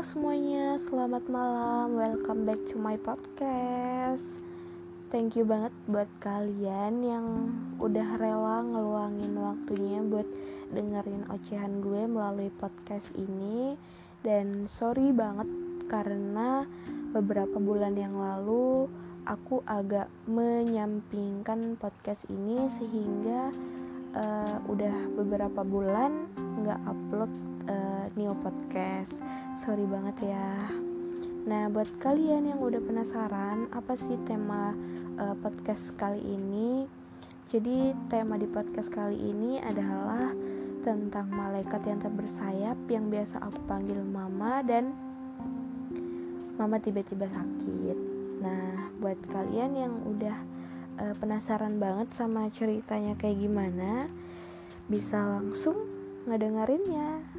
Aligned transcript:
Semuanya, 0.00 0.80
selamat 0.80 1.28
malam. 1.28 1.92
Welcome 2.00 2.48
back 2.48 2.56
to 2.72 2.80
my 2.80 2.96
podcast. 2.96 4.40
Thank 5.12 5.36
you 5.36 5.44
banget 5.44 5.76
buat 5.92 6.08
kalian 6.24 7.04
yang 7.04 7.26
udah 7.76 8.16
rela 8.16 8.64
ngeluangin 8.64 9.36
waktunya 9.36 10.00
buat 10.00 10.24
dengerin 10.72 11.28
ocehan 11.28 11.84
gue 11.84 12.08
melalui 12.08 12.48
podcast 12.56 13.12
ini. 13.12 13.76
Dan 14.24 14.64
sorry 14.72 15.12
banget 15.12 15.52
karena 15.92 16.64
beberapa 17.12 17.60
bulan 17.60 17.92
yang 17.92 18.16
lalu 18.16 18.88
aku 19.28 19.60
agak 19.68 20.08
menyampingkan 20.24 21.76
podcast 21.76 22.24
ini 22.32 22.72
sehingga 22.80 23.52
uh, 24.16 24.56
udah 24.64 25.12
beberapa 25.12 25.60
bulan 25.60 26.24
nggak 26.64 26.80
upload 26.88 27.28
uh, 27.68 28.08
new 28.16 28.32
podcast 28.40 29.20
sorry 29.58 29.86
banget 29.88 30.30
ya. 30.30 30.70
Nah 31.48 31.66
buat 31.72 31.88
kalian 31.98 32.46
yang 32.46 32.60
udah 32.62 32.78
penasaran 32.78 33.66
apa 33.74 33.96
sih 33.98 34.14
tema 34.28 34.76
uh, 35.18 35.34
podcast 35.40 35.96
kali 35.96 36.20
ini 36.20 36.86
jadi 37.50 37.90
tema 38.06 38.38
di 38.38 38.46
podcast 38.46 38.94
kali 38.94 39.18
ini 39.18 39.58
adalah 39.58 40.30
tentang 40.86 41.26
malaikat 41.34 41.82
yang 41.82 41.98
tak 41.98 42.14
bersayap 42.14 42.78
yang 42.86 43.10
biasa 43.10 43.42
aku 43.42 43.58
panggil 43.66 43.98
mama 44.06 44.62
dan 44.62 44.94
mama 46.54 46.78
tiba-tiba 46.78 47.26
sakit. 47.26 47.98
Nah 48.38 48.94
buat 49.02 49.18
kalian 49.34 49.72
yang 49.74 49.94
udah 50.06 50.38
uh, 51.02 51.14
penasaran 51.18 51.82
banget 51.82 52.14
sama 52.14 52.46
ceritanya 52.54 53.18
kayak 53.18 53.42
gimana 53.42 54.06
bisa 54.86 55.18
langsung 55.18 55.74
ngedengerinnya 56.30 57.29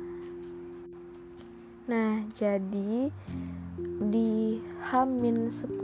nah 1.89 2.21
jadi 2.37 3.09
di 4.01 4.61
Hamin 4.89 5.49
10 5.49 5.81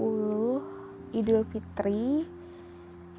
Idul 1.18 1.42
Fitri 1.50 2.26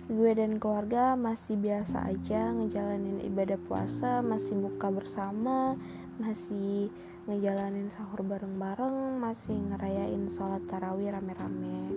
gue 0.09 0.31
dan 0.33 0.57
keluarga 0.57 1.13
masih 1.19 1.61
biasa 1.61 2.09
aja 2.09 2.55
ngejalanin 2.55 3.21
ibadah 3.29 3.61
puasa 3.69 4.25
masih 4.25 4.57
buka 4.57 4.89
bersama 4.89 5.77
masih 6.17 6.89
ngejalanin 7.29 7.93
sahur 7.93 8.25
bareng-bareng 8.25 9.21
masih 9.21 9.53
ngerayain 9.53 10.33
sholat 10.33 10.65
tarawih 10.65 11.13
rame-rame. 11.13 11.93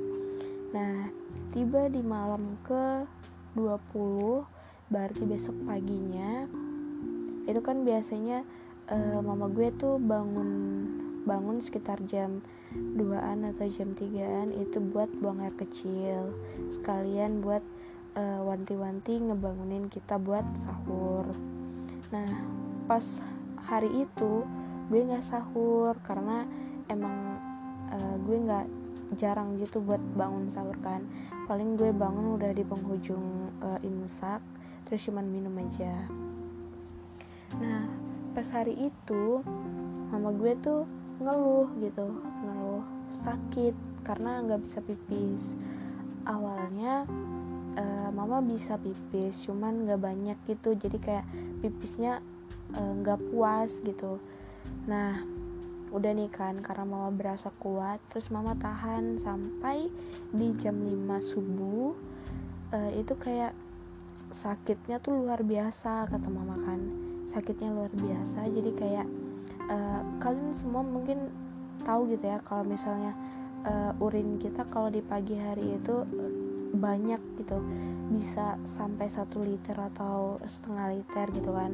Nah 0.76 1.08
tiba 1.56 1.88
di 1.88 2.04
malam 2.04 2.60
ke 2.68 3.08
20 3.56 4.44
berarti 4.92 5.24
besok 5.24 5.56
paginya 5.64 6.44
itu 7.48 7.64
kan 7.64 7.88
biasanya 7.88 8.44
uh, 8.92 9.20
mama 9.24 9.48
gue 9.48 9.72
tuh 9.80 9.96
bangun 9.98 10.52
bangun 11.24 11.62
sekitar 11.62 12.02
jam 12.10 12.42
2an 12.74 13.46
atau 13.54 13.68
jam 13.70 13.94
3an 13.94 14.52
itu 14.58 14.82
buat 14.82 15.08
buang 15.22 15.40
air 15.44 15.56
kecil. 15.56 16.36
Sekalian 16.74 17.40
buat 17.46 17.64
uh, 18.18 18.42
wanti-wanti 18.44 19.22
ngebangunin 19.22 19.88
kita 19.88 20.20
buat 20.20 20.44
sahur. 20.60 21.26
Nah 22.12 22.28
pas 22.90 23.04
hari 23.64 24.04
itu 24.04 24.44
gue 24.92 25.00
nggak 25.08 25.24
sahur 25.24 25.96
karena 26.04 26.44
emang 26.92 27.40
uh, 27.94 28.16
gue 28.28 28.38
nggak 28.42 28.68
jarang 29.20 29.60
gitu 29.60 29.84
buat 29.84 30.02
bangun 30.18 30.50
sahur 30.52 30.76
kan. 30.82 31.06
Paling 31.46 31.78
gue 31.78 31.92
bangun 31.94 32.40
udah 32.40 32.52
di 32.52 32.64
penghujung 32.66 33.52
uh, 33.62 33.80
imsak 33.86 34.42
terus 34.88 35.06
cuman 35.06 35.28
minum 35.30 35.54
aja. 35.62 35.94
Nah 37.60 38.01
pas 38.32 38.48
hari 38.56 38.92
itu 38.92 39.44
mama 40.12 40.32
gue 40.36 40.56
tuh 40.64 40.88
ngeluh 41.22 41.68
gitu 41.84 42.08
ngeluh 42.44 42.84
sakit 43.22 43.76
karena 44.02 44.42
nggak 44.44 44.62
bisa 44.66 44.80
pipis. 44.82 45.44
Awalnya 46.26 47.06
uh, 47.78 48.10
mama 48.14 48.42
bisa 48.42 48.80
pipis 48.82 49.46
cuman 49.46 49.86
nggak 49.86 50.02
banyak 50.02 50.38
gitu 50.50 50.74
jadi 50.76 50.98
kayak 50.98 51.26
pipisnya 51.62 52.20
eh, 52.76 52.92
nggak 53.04 53.20
uh, 53.20 53.26
puas 53.30 53.72
gitu. 53.84 54.18
Nah 54.90 55.22
udah 55.92 56.12
nih 56.16 56.32
kan 56.32 56.56
karena 56.64 56.88
mama 56.88 57.12
berasa 57.12 57.52
kuat 57.60 58.00
terus 58.08 58.32
mama 58.32 58.56
tahan 58.56 59.20
sampai 59.20 59.92
di 60.32 60.56
jam 60.56 60.80
5 60.80 61.36
subuh 61.36 61.92
uh, 62.72 62.92
itu 62.96 63.12
kayak 63.20 63.52
sakitnya 64.32 65.04
tuh 65.04 65.20
luar 65.20 65.44
biasa 65.44 66.08
kata 66.08 66.28
mama 66.32 66.56
kan 66.64 66.80
sakitnya 67.32 67.72
luar 67.72 67.92
biasa. 67.96 68.52
Jadi 68.52 68.72
kayak 68.76 69.08
uh, 69.72 70.02
kalian 70.20 70.52
semua 70.52 70.84
mungkin 70.84 71.32
tahu 71.88 72.12
gitu 72.12 72.28
ya 72.28 72.38
kalau 72.44 72.68
misalnya 72.68 73.16
uh, 73.66 73.96
urin 74.04 74.38
kita 74.38 74.68
kalau 74.70 74.92
di 74.92 75.00
pagi 75.00 75.40
hari 75.40 75.80
itu 75.80 76.04
banyak 76.76 77.22
gitu. 77.40 77.58
Bisa 78.12 78.60
sampai 78.76 79.08
satu 79.08 79.40
liter 79.40 79.80
atau 79.80 80.36
setengah 80.44 80.92
liter 80.92 81.26
gitu 81.32 81.52
kan. 81.56 81.72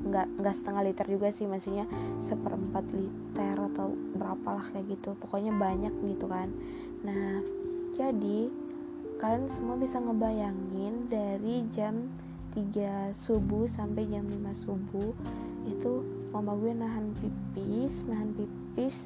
Nggak 0.00 0.26
nggak 0.42 0.54
setengah 0.58 0.82
liter 0.90 1.06
juga 1.06 1.28
sih 1.30 1.46
maksudnya 1.46 1.86
seperempat 2.26 2.90
liter 2.90 3.56
atau 3.70 3.94
berapalah 4.18 4.66
kayak 4.74 4.98
gitu. 4.98 5.14
Pokoknya 5.22 5.54
banyak 5.54 5.94
gitu 6.02 6.26
kan. 6.26 6.50
Nah 7.06 7.40
jadi 7.94 8.50
kalian 9.20 9.52
semua 9.52 9.76
bisa 9.76 10.00
ngebayangin 10.00 11.12
dari 11.12 11.68
jam 11.76 12.08
3 12.56 13.14
subuh 13.14 13.66
sampai 13.70 14.06
jam 14.10 14.26
5 14.26 14.64
subuh 14.66 15.10
itu 15.68 16.02
mama 16.30 16.56
gue 16.56 16.72
nahan 16.72 17.12
pipis 17.18 18.06
nahan 18.06 18.32
pipis 18.34 18.96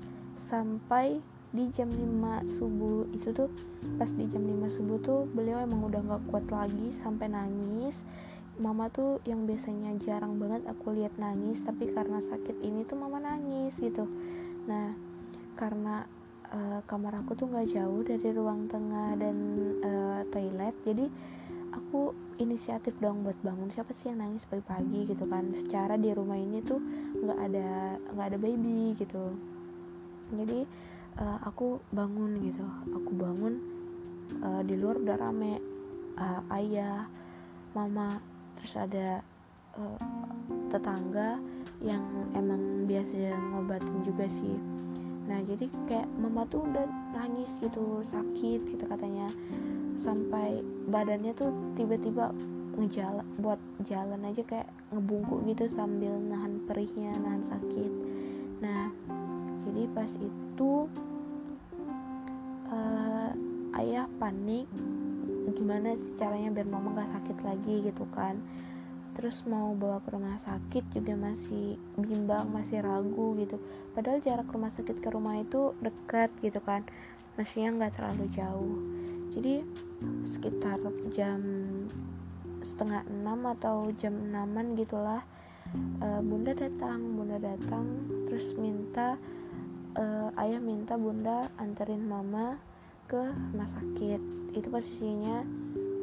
sampai 0.48 1.18
di 1.54 1.70
jam 1.70 1.86
5 1.86 2.50
subuh. 2.50 3.06
Itu 3.14 3.30
tuh 3.30 3.48
pas 3.96 4.10
di 4.10 4.26
jam 4.26 4.42
5 4.42 4.74
subuh 4.74 4.98
tuh 4.98 5.20
beliau 5.30 5.62
emang 5.62 5.86
udah 5.86 6.02
gak 6.02 6.22
kuat 6.28 6.46
lagi 6.50 6.90
sampai 6.98 7.30
nangis. 7.30 8.02
Mama 8.58 8.90
tuh 8.90 9.22
yang 9.26 9.46
biasanya 9.46 9.94
jarang 10.02 10.38
banget 10.38 10.66
aku 10.66 10.94
lihat 10.94 11.14
nangis 11.18 11.62
tapi 11.62 11.90
karena 11.90 12.18
sakit 12.22 12.58
ini 12.58 12.82
tuh 12.82 12.98
mama 12.98 13.22
nangis 13.22 13.78
gitu. 13.78 14.06
Nah 14.66 14.98
karena 15.54 16.02
uh, 16.50 16.82
kamar 16.90 17.22
aku 17.22 17.38
tuh 17.38 17.46
gak 17.46 17.70
jauh 17.70 18.02
dari 18.02 18.34
ruang 18.34 18.66
tengah 18.66 19.14
dan 19.14 19.36
uh, 19.86 20.20
toilet 20.34 20.74
jadi 20.82 21.06
aku 21.74 22.14
inisiatif 22.38 22.94
dong 23.02 23.26
buat 23.26 23.36
bangun. 23.42 23.70
Siapa 23.74 23.90
sih 23.94 24.10
yang 24.10 24.22
nangis 24.22 24.46
pagi-pagi 24.46 25.10
gitu 25.10 25.24
kan? 25.26 25.50
Secara 25.58 25.98
di 25.98 26.10
rumah 26.14 26.38
ini 26.38 26.62
tuh 26.62 26.78
nggak 27.18 27.38
ada 27.50 27.98
nggak 28.14 28.26
ada 28.30 28.38
baby 28.38 28.94
gitu. 28.94 29.34
Jadi 30.34 30.66
uh, 31.18 31.38
aku 31.44 31.82
bangun 31.90 32.38
gitu. 32.42 32.64
Aku 32.94 33.10
bangun 33.14 33.54
uh, 34.42 34.62
di 34.62 34.74
luar 34.78 34.98
udah 35.02 35.16
rame. 35.18 35.58
Uh, 36.14 36.40
ayah 36.54 37.10
mama 37.74 38.22
terus 38.54 38.78
ada 38.78 39.18
uh, 39.74 39.98
tetangga 40.70 41.42
yang 41.82 42.02
emang 42.38 42.86
biasa 42.86 43.34
ngobatin 43.50 43.98
juga 44.06 44.30
sih. 44.30 44.54
Nah 45.26 45.42
jadi 45.42 45.66
kayak 45.90 46.06
mama 46.22 46.46
tuh 46.46 46.62
udah 46.62 46.86
nangis 47.16 47.50
gitu 47.58 48.04
sakit 48.06 48.62
gitu 48.62 48.84
katanya 48.86 49.26
sampai 50.04 50.60
badannya 50.92 51.32
tuh 51.32 51.48
tiba-tiba 51.80 52.28
ngejalan 52.76 53.24
buat 53.40 53.56
jalan 53.88 54.20
aja 54.28 54.44
kayak 54.44 54.68
ngebungkuk 54.92 55.40
gitu 55.48 55.64
sambil 55.72 56.12
nahan 56.28 56.60
perihnya 56.68 57.16
nahan 57.24 57.42
sakit. 57.48 57.92
Nah 58.60 58.92
jadi 59.64 59.82
pas 59.96 60.10
itu 60.12 60.72
uh, 62.68 63.30
ayah 63.80 64.04
panik 64.20 64.68
gimana 65.56 65.96
caranya 66.20 66.50
biar 66.52 66.68
mama 66.68 67.00
gak 67.00 67.12
sakit 67.16 67.38
lagi 67.40 67.74
gitu 67.88 68.04
kan. 68.12 68.36
Terus 69.14 69.46
mau 69.46 69.72
bawa 69.78 70.02
ke 70.02 70.10
rumah 70.10 70.36
sakit 70.42 70.90
juga 70.90 71.14
masih 71.14 71.78
bimbang 71.96 72.50
masih 72.50 72.82
ragu 72.82 73.38
gitu. 73.38 73.56
Padahal 73.94 74.20
jarak 74.20 74.50
rumah 74.50 74.74
sakit 74.74 74.98
ke 74.98 75.08
rumah 75.08 75.38
itu 75.40 75.72
dekat 75.80 76.28
gitu 76.42 76.58
kan 76.60 76.84
maksudnya 77.34 77.74
nggak 77.74 77.94
terlalu 77.98 78.26
jauh 78.30 78.78
jadi 79.34 79.66
sekitar 80.30 80.78
jam 81.10 81.42
setengah 82.62 83.02
enam 83.10 83.50
atau 83.58 83.90
jam 83.98 84.14
enaman 84.30 84.78
gitulah 84.78 85.26
uh, 86.00 86.22
bunda 86.22 86.54
datang 86.54 87.18
bunda 87.18 87.42
datang 87.42 87.84
terus 88.30 88.54
minta 88.54 89.18
uh, 89.98 90.30
ayah 90.38 90.62
minta 90.62 90.94
bunda 90.94 91.50
anterin 91.58 92.06
mama 92.06 92.58
ke 93.10 93.20
rumah 93.52 93.68
sakit. 93.68 94.20
Itu 94.54 94.70
posisinya 94.70 95.44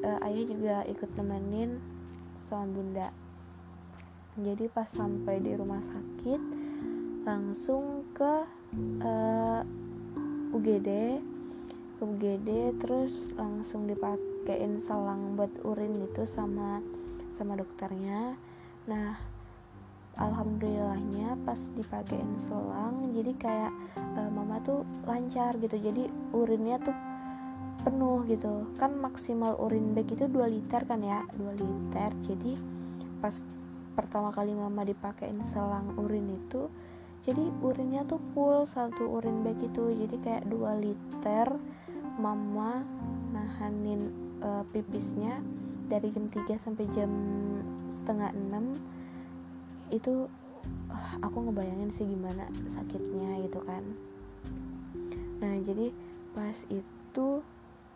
uh, 0.05 0.19
ayah 0.27 0.43
juga 0.45 0.77
ikut 0.87 1.09
nemenin 1.17 1.79
sama 2.47 2.67
bunda. 2.69 3.07
Jadi 4.39 4.71
pas 4.71 4.87
sampai 4.87 5.43
di 5.43 5.51
rumah 5.55 5.83
sakit 5.83 6.41
langsung 7.27 8.07
ke 8.15 8.33
uh, 9.03 9.61
UGD 10.55 11.19
ke 12.01 12.09
UGD 12.09 12.81
terus 12.81 13.29
langsung 13.37 13.85
dipakein 13.85 14.81
selang 14.81 15.37
buat 15.37 15.53
urin 15.61 16.01
gitu 16.01 16.25
sama 16.25 16.81
sama 17.37 17.53
dokternya. 17.53 18.33
Nah 18.89 19.21
alhamdulillahnya 20.17 21.37
pas 21.45 21.61
dipakein 21.77 22.41
selang 22.49 23.13
jadi 23.13 23.37
kayak 23.37 23.73
uh, 24.17 24.33
mama 24.33 24.57
tuh 24.65 24.81
lancar 25.05 25.53
gitu. 25.61 25.77
Jadi 25.77 26.09
urinnya 26.33 26.81
tuh 26.81 26.97
penuh 27.85 28.25
gitu. 28.25 28.65
Kan 28.81 28.97
maksimal 28.97 29.53
urin 29.61 29.93
bag 29.93 30.09
itu 30.09 30.25
2 30.25 30.41
liter 30.49 30.81
kan 30.89 31.05
ya? 31.05 31.21
2 31.37 31.53
liter. 31.53 32.09
Jadi 32.25 32.57
pas 33.21 33.37
pertama 33.93 34.33
kali 34.33 34.57
mama 34.57 34.81
dipakein 34.81 35.37
selang 35.53 35.93
urin 36.01 36.33
itu 36.33 36.65
jadi 37.21 37.53
urinnya 37.61 38.01
tuh 38.09 38.17
full 38.33 38.65
satu 38.65 39.21
urin 39.21 39.45
bag 39.45 39.61
itu. 39.61 39.93
Jadi 39.93 40.17
kayak 40.17 40.49
2 40.49 40.81
liter 40.81 41.47
mama 42.21 42.85
nahanin 43.33 44.13
uh, 44.45 44.61
pipisnya 44.69 45.41
dari 45.89 46.13
jam 46.13 46.29
3 46.29 46.53
sampai 46.61 46.85
jam 46.93 47.09
setengah 47.89 48.29
6 48.31 49.97
itu 49.97 50.29
uh, 50.93 51.13
aku 51.25 51.49
ngebayangin 51.49 51.89
sih 51.89 52.05
gimana 52.05 52.45
sakitnya 52.69 53.41
gitu 53.49 53.59
kan. 53.65 53.83
Nah 55.41 55.57
jadi 55.65 55.89
pas 56.37 56.55
itu 56.69 57.41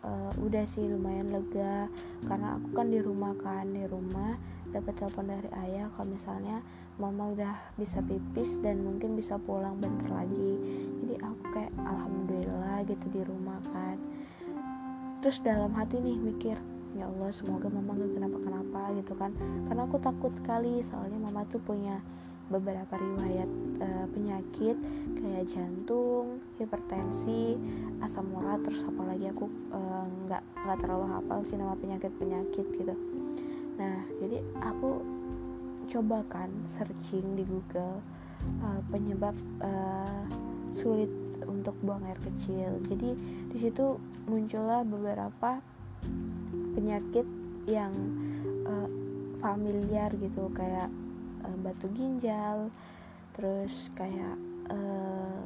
uh, 0.02 0.32
udah 0.42 0.66
sih 0.66 0.84
lumayan 0.90 1.30
lega 1.30 1.86
karena 2.26 2.58
aku 2.58 2.68
kan 2.74 2.90
di 2.90 2.98
rumah 2.98 3.32
kan 3.38 3.70
di 3.70 3.86
rumah 3.86 4.34
dapat 4.74 4.92
telepon 4.98 5.30
dari 5.30 5.48
ayah 5.64 5.86
kalau 5.94 6.10
misalnya 6.10 6.58
mama 6.98 7.32
udah 7.32 7.54
bisa 7.78 8.02
pipis 8.02 8.58
dan 8.60 8.82
mungkin 8.82 9.14
bisa 9.14 9.38
pulang 9.38 9.78
bentar 9.78 10.10
lagi. 10.10 10.52
Jadi 11.00 11.14
aku 11.22 11.42
kayak 11.54 11.72
alhamdulillah 11.80 12.82
gitu 12.84 13.06
di 13.14 13.22
rumah 13.24 13.62
kan 13.70 14.15
terus 15.26 15.42
dalam 15.42 15.74
hati 15.74 15.98
nih 15.98 16.14
mikir 16.22 16.54
ya 16.94 17.10
Allah 17.10 17.34
semoga 17.34 17.66
mama 17.66 17.98
gak 17.98 18.14
kenapa-kenapa 18.14 18.94
gitu 18.94 19.18
kan 19.18 19.34
karena 19.66 19.82
aku 19.82 19.98
takut 19.98 20.30
kali 20.46 20.86
soalnya 20.86 21.18
mama 21.18 21.42
tuh 21.50 21.58
punya 21.66 21.98
beberapa 22.46 22.94
riwayat 22.94 23.50
uh, 23.82 24.06
penyakit 24.14 24.78
kayak 25.18 25.50
jantung, 25.50 26.38
hipertensi, 26.62 27.58
asam 28.06 28.30
urat, 28.38 28.62
terus 28.62 28.86
apalagi 28.86 29.26
aku 29.34 29.50
eh, 29.74 30.06
nggak 30.30 30.42
uh, 30.46 30.58
nggak 30.62 30.78
terlalu 30.78 31.06
hafal 31.10 31.42
sih 31.42 31.58
nama 31.58 31.74
penyakit 31.74 32.14
penyakit 32.22 32.66
gitu. 32.78 32.94
Nah 33.82 34.06
jadi 34.22 34.46
aku 34.62 35.02
coba 35.90 36.22
kan 36.30 36.54
searching 36.78 37.34
di 37.34 37.42
Google 37.42 37.98
uh, 38.62 38.78
penyebab 38.94 39.34
uh, 39.58 40.22
sulit 40.70 41.10
untuk 41.66 41.82
buang 41.82 42.06
air 42.06 42.20
kecil. 42.22 42.78
Jadi 42.86 43.18
di 43.50 43.58
situ 43.58 43.98
muncullah 44.30 44.86
beberapa 44.86 45.58
penyakit 46.78 47.26
yang 47.66 47.90
uh, 48.62 48.86
familiar 49.42 50.14
gitu. 50.14 50.46
Kayak 50.54 50.86
uh, 51.42 51.56
batu 51.66 51.90
ginjal 51.90 52.70
terus 53.34 53.90
kayak 53.98 54.38
uh, 54.70 55.42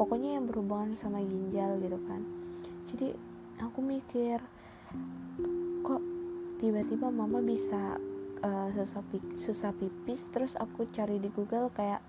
pokoknya 0.00 0.40
yang 0.40 0.48
berhubungan 0.48 0.96
sama 0.96 1.20
ginjal 1.20 1.76
gitu 1.76 2.00
kan. 2.08 2.24
Jadi 2.88 3.12
aku 3.60 3.84
mikir 3.84 4.40
kok 5.84 6.00
tiba-tiba 6.56 7.12
mama 7.12 7.44
bisa 7.44 8.00
uh, 8.40 8.68
susah, 8.72 9.04
susah 9.36 9.70
pipis? 9.76 10.24
Terus 10.32 10.56
aku 10.56 10.88
cari 10.88 11.20
di 11.20 11.28
Google 11.28 11.68
kayak 11.76 12.00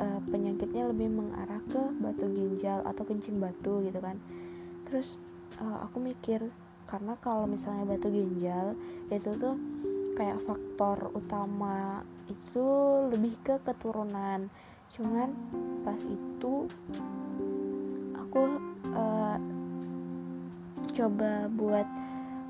uh, 0.00 0.20
penyakitnya 0.28 0.88
lebih 0.90 1.08
mengarah 1.12 1.60
ke 1.68 1.82
batu 2.00 2.26
ginjal 2.30 2.80
atau 2.84 3.02
kencing 3.04 3.38
batu 3.38 3.84
gitu 3.84 3.98
kan. 4.00 4.16
Terus 4.88 5.20
uh, 5.60 5.84
aku 5.84 6.00
mikir 6.00 6.48
karena 6.88 7.14
kalau 7.20 7.44
misalnya 7.44 7.84
batu 7.84 8.08
ginjal 8.08 8.72
itu 9.12 9.30
tuh 9.36 9.56
kayak 10.16 10.40
faktor 10.48 11.12
utama 11.14 12.02
itu 12.26 12.66
lebih 13.12 13.36
ke 13.44 13.54
keturunan. 13.62 14.48
Cuman 14.96 15.28
pas 15.84 16.00
itu 16.00 16.66
aku 18.16 18.42
uh, 18.92 19.38
coba 20.96 21.46
buat 21.54 21.88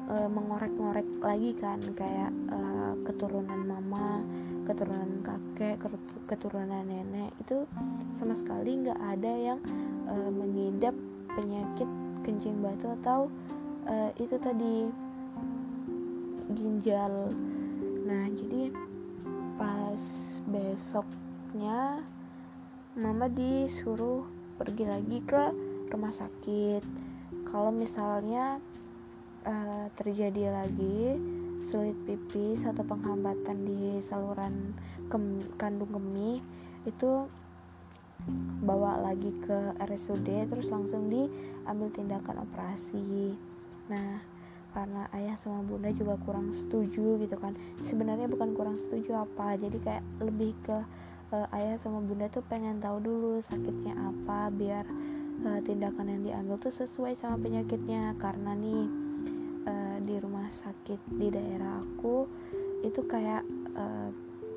mengorek-ngorek 0.08 1.20
lagi 1.20 1.52
kan 1.60 1.76
kayak 1.92 2.32
uh, 2.48 2.96
keturunan 3.04 3.60
mama 3.68 4.24
keturunan 4.68 5.24
kakek 5.24 5.80
keturunan 6.28 6.84
nenek 6.84 7.32
itu 7.40 7.64
sama 8.12 8.36
sekali 8.36 8.84
nggak 8.84 9.00
ada 9.00 9.32
yang 9.32 9.58
uh, 10.04 10.28
mengidap 10.28 10.92
penyakit 11.32 11.88
kencing 12.20 12.60
batu 12.60 12.92
atau 13.00 13.32
uh, 13.88 14.12
itu 14.20 14.36
tadi 14.36 14.92
ginjal. 16.52 17.32
Nah 18.04 18.28
jadi 18.36 18.68
pas 19.56 20.00
besoknya 20.44 22.04
mama 22.98 23.26
disuruh 23.32 24.28
pergi 24.60 24.84
lagi 24.84 25.18
ke 25.24 25.42
rumah 25.88 26.12
sakit. 26.12 26.84
Kalau 27.48 27.72
misalnya 27.72 28.60
uh, 29.48 29.86
terjadi 29.96 30.52
lagi 30.52 31.16
sulit 31.66 31.96
pipis 32.06 32.62
atau 32.62 32.86
penghambatan 32.86 33.66
di 33.66 33.98
saluran 34.06 34.76
kem 35.10 35.42
kandung 35.58 35.90
kemih 35.90 36.38
itu 36.86 37.26
bawa 38.62 38.98
lagi 38.98 39.30
ke 39.42 39.74
RSUD 39.78 40.50
terus 40.50 40.68
langsung 40.68 41.08
diambil 41.08 41.88
tindakan 41.94 42.44
operasi. 42.44 43.34
Nah 43.88 44.20
karena 44.76 45.08
ayah 45.16 45.34
sama 45.40 45.64
bunda 45.64 45.88
juga 45.90 46.20
kurang 46.22 46.54
setuju 46.54 47.18
gitu 47.18 47.36
kan. 47.40 47.56
Sebenarnya 47.82 48.28
bukan 48.28 48.52
kurang 48.52 48.76
setuju 48.76 49.24
apa 49.24 49.56
jadi 49.56 49.78
kayak 49.80 50.04
lebih 50.20 50.52
ke 50.62 50.76
uh, 51.32 51.46
ayah 51.56 51.80
sama 51.80 52.04
bunda 52.04 52.28
tuh 52.28 52.44
pengen 52.46 52.78
tahu 52.78 53.00
dulu 53.00 53.40
sakitnya 53.42 53.96
apa 53.96 54.52
biar 54.52 54.84
uh, 55.48 55.60
tindakan 55.64 56.12
yang 56.12 56.22
diambil 56.22 56.56
tuh 56.60 56.74
sesuai 56.74 57.16
sama 57.16 57.40
penyakitnya. 57.40 58.12
Karena 58.20 58.52
nih 58.52 59.07
uh, 59.68 59.96
di 60.00 60.16
rumah 60.16 60.48
sakit 60.48 61.00
di 61.20 61.28
daerah 61.28 61.84
aku 61.84 62.24
itu 62.80 63.04
kayak 63.04 63.44
uh, 63.76 64.08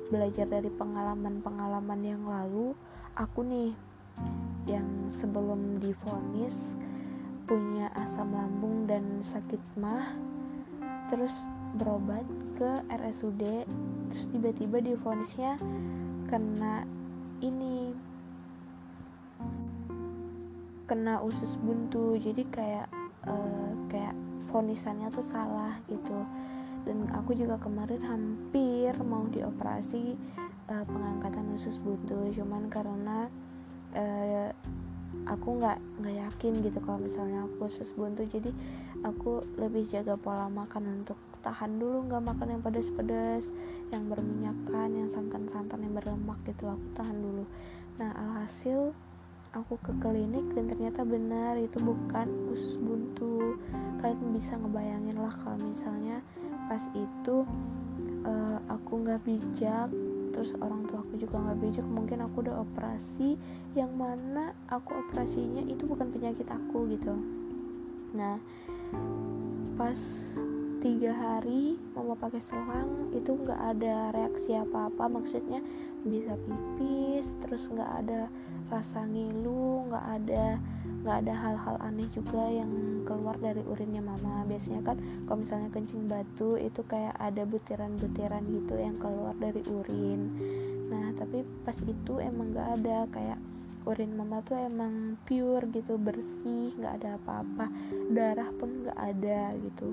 belajar 0.08 0.48
dari 0.48 0.72
pengalaman-pengalaman 0.72 2.00
yang 2.00 2.24
lalu. 2.24 2.72
Aku 3.12 3.44
nih 3.44 3.76
yang 4.64 4.88
sebelum 5.12 5.76
difonis 5.82 6.56
punya 7.44 7.92
asam 7.92 8.32
lambung 8.32 8.88
dan 8.88 9.20
sakit 9.20 9.60
mah 9.76 10.16
terus 11.12 11.34
berobat 11.76 12.24
ke 12.56 12.70
RSUD 12.88 13.68
terus 14.08 14.24
tiba-tiba 14.32 14.80
difonisnya 14.80 15.60
kena 16.28 16.88
ini 17.44 17.92
kena 20.88 21.20
usus 21.24 21.56
buntu. 21.60 22.16
Jadi 22.20 22.44
kayak 22.52 22.88
uh, 23.24 23.72
kayak 23.88 24.16
fonisannya 24.52 25.08
tuh 25.08 25.24
salah 25.24 25.80
gitu. 25.88 26.22
Dan 26.82 27.08
aku 27.16 27.32
juga 27.32 27.56
kemarin 27.58 28.02
hampir 28.04 28.92
mau 29.02 29.24
dioperasi 29.32 30.14
uh, 30.68 30.84
pengangkatan 30.84 31.56
usus 31.56 31.80
buntu. 31.80 32.30
Cuman 32.36 32.68
karena 32.68 33.26
uh, 33.96 34.50
aku 35.24 35.48
nggak 35.58 35.78
nggak 36.02 36.16
yakin 36.28 36.52
gitu 36.60 36.78
kalau 36.84 37.00
misalnya 37.00 37.48
aku 37.48 37.66
usus 37.66 37.90
buntu. 37.96 38.28
Jadi 38.28 38.52
aku 39.02 39.42
lebih 39.56 39.88
jaga 39.88 40.14
pola 40.20 40.46
makan 40.52 41.02
untuk 41.02 41.16
tahan 41.42 41.74
dulu 41.80 42.06
nggak 42.06 42.22
makan 42.22 42.48
yang 42.54 42.62
pedas-pedas 42.62 43.50
yang 43.90 44.06
berminyakan 44.06 44.88
yang 44.94 45.08
santan-santan 45.10 45.82
yang 45.82 45.94
berlemak 45.96 46.38
gitu. 46.46 46.70
Aku 46.70 46.86
tahan 46.94 47.18
dulu. 47.18 47.44
Nah 47.98 48.10
alhasil 48.14 48.94
aku 49.52 49.76
ke 49.84 49.92
klinik 50.00 50.44
dan 50.56 50.72
ternyata 50.72 51.04
benar 51.04 51.60
itu 51.60 51.76
bukan 51.80 52.28
usus 52.52 52.80
buntu. 52.80 53.60
Kalian 54.00 54.32
bisa 54.32 54.56
ngebayangin 54.56 55.16
lah 55.20 55.32
kalau 55.44 55.60
misalnya 55.60 56.24
pas 56.66 56.82
itu 56.96 57.44
uh, 58.24 58.58
aku 58.72 59.04
nggak 59.04 59.22
bijak 59.22 59.92
terus 60.32 60.56
orang 60.64 60.88
tua 60.88 61.04
aku 61.04 61.20
juga 61.20 61.36
nggak 61.36 61.60
bijak 61.60 61.86
mungkin 61.92 62.24
aku 62.24 62.40
udah 62.40 62.64
operasi 62.64 63.36
yang 63.76 63.92
mana 63.92 64.56
aku 64.72 64.96
operasinya 64.96 65.60
itu 65.68 65.84
bukan 65.84 66.08
penyakit 66.08 66.48
aku 66.48 66.88
gitu. 66.88 67.12
Nah 68.16 68.40
pas 69.76 70.00
tiga 70.82 71.14
hari 71.14 71.78
mama 71.94 72.18
pakai 72.18 72.42
selang 72.42 73.12
itu 73.14 73.38
nggak 73.38 73.60
ada 73.76 74.10
reaksi 74.10 74.56
apa 74.58 74.90
apa 74.90 75.04
maksudnya 75.06 75.62
bisa 76.02 76.34
pipis 76.34 77.28
terus 77.46 77.70
nggak 77.70 77.92
ada 78.02 78.26
rasa 78.72 79.04
ngilu 79.04 79.92
nggak 79.92 80.06
ada 80.16 80.56
nggak 81.02 81.16
ada 81.26 81.34
hal-hal 81.34 81.76
aneh 81.82 82.06
juga 82.14 82.46
yang 82.46 83.02
keluar 83.04 83.34
dari 83.36 83.60
urinnya 83.66 84.00
mama. 84.00 84.46
Biasanya 84.46 84.80
kan 84.86 84.96
kalau 85.26 85.42
misalnya 85.42 85.68
kencing 85.74 86.06
batu 86.06 86.54
itu 86.56 86.80
kayak 86.86 87.12
ada 87.18 87.42
butiran-butiran 87.42 88.42
gitu 88.48 88.74
yang 88.78 88.96
keluar 89.02 89.34
dari 89.36 89.60
urin. 89.66 90.20
Nah 90.88 91.10
tapi 91.18 91.42
pas 91.66 91.76
itu 91.84 92.22
emang 92.22 92.54
nggak 92.54 92.68
ada. 92.80 92.98
Kayak 93.10 93.38
urin 93.82 94.14
mama 94.14 94.46
tuh 94.46 94.54
emang 94.54 95.18
pure 95.26 95.66
gitu 95.74 95.98
bersih 95.98 96.70
nggak 96.78 97.02
ada 97.02 97.18
apa-apa. 97.18 97.66
Darah 98.14 98.50
pun 98.54 98.86
nggak 98.86 98.98
ada 98.98 99.58
gitu. 99.58 99.90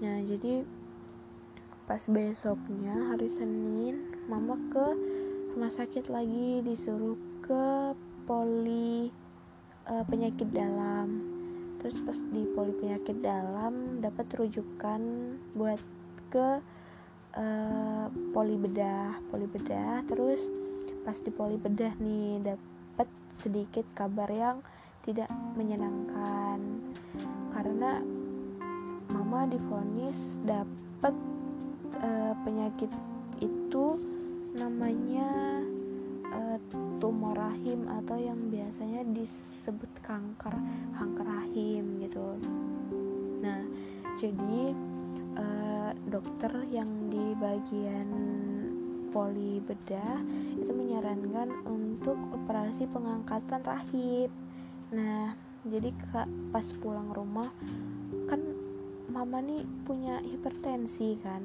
Nah 0.00 0.24
jadi 0.24 0.64
pas 1.84 2.00
besoknya 2.08 3.12
hari 3.12 3.28
Senin 3.28 4.08
mama 4.24 4.56
ke 4.72 4.86
rumah 5.52 5.68
sakit 5.68 6.08
lagi 6.08 6.64
disuruh 6.64 7.33
ke 7.44 7.92
poli 8.24 9.12
uh, 9.84 10.04
penyakit 10.08 10.48
dalam. 10.48 11.20
Terus 11.84 12.00
pas 12.00 12.16
di 12.32 12.48
poli 12.56 12.72
penyakit 12.80 13.20
dalam 13.20 14.00
dapat 14.00 14.24
rujukan 14.32 15.00
buat 15.52 15.76
ke 16.32 16.64
uh, 17.36 18.06
poli 18.32 18.56
bedah 18.56 19.20
poli 19.28 19.44
bedah. 19.44 20.00
Terus 20.08 20.40
pas 21.04 21.20
di 21.20 21.28
poli 21.28 21.60
bedah 21.60 21.92
nih 22.00 22.40
dapat 22.40 23.08
sedikit 23.36 23.84
kabar 23.92 24.32
yang 24.32 24.64
tidak 25.04 25.28
menyenangkan. 25.52 26.56
Karena 27.52 28.00
mama 29.12 29.44
difonis 29.44 30.40
dapat 30.48 31.12
uh, 32.00 32.32
penyakit 32.40 32.88
itu 33.44 34.00
namanya 34.56 35.60
tumor 37.04 37.36
rahim 37.36 37.84
atau 38.00 38.16
yang 38.16 38.48
biasanya 38.48 39.04
disebut 39.12 39.92
kanker 40.00 40.56
kanker 40.96 41.26
rahim 41.28 42.00
gitu. 42.00 42.40
Nah 43.44 43.60
jadi 44.16 44.72
uh, 45.36 45.92
dokter 46.08 46.64
yang 46.72 46.88
di 47.12 47.36
bagian 47.36 48.08
poli 49.12 49.60
bedah 49.68 50.16
itu 50.56 50.72
menyarankan 50.72 51.52
untuk 51.68 52.16
operasi 52.32 52.88
pengangkatan 52.88 53.60
rahim. 53.68 54.32
Nah 54.88 55.36
jadi 55.68 55.92
kak 56.08 56.56
pas 56.56 56.64
pulang 56.80 57.12
rumah 57.12 57.52
kan 58.32 58.40
mama 59.12 59.44
nih 59.44 59.60
punya 59.84 60.24
hipertensi 60.24 61.20
kan. 61.20 61.44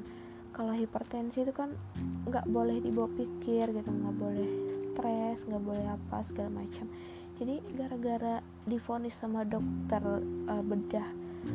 Kalau 0.56 0.72
hipertensi 0.72 1.44
itu 1.44 1.52
kan 1.52 1.76
nggak 2.24 2.48
boleh 2.48 2.80
dibawa 2.80 3.12
pikir 3.12 3.68
gitu 3.76 3.90
nggak 3.92 4.16
boleh 4.16 4.79
stres 5.00 5.48
nggak 5.48 5.64
boleh 5.64 5.86
apa 5.88 6.20
segala 6.20 6.60
macam. 6.60 6.84
Jadi 7.40 7.56
gara-gara 7.72 8.44
difonis 8.68 9.16
sama 9.16 9.48
dokter 9.48 10.04
uh, 10.44 10.60
bedah 10.60 11.08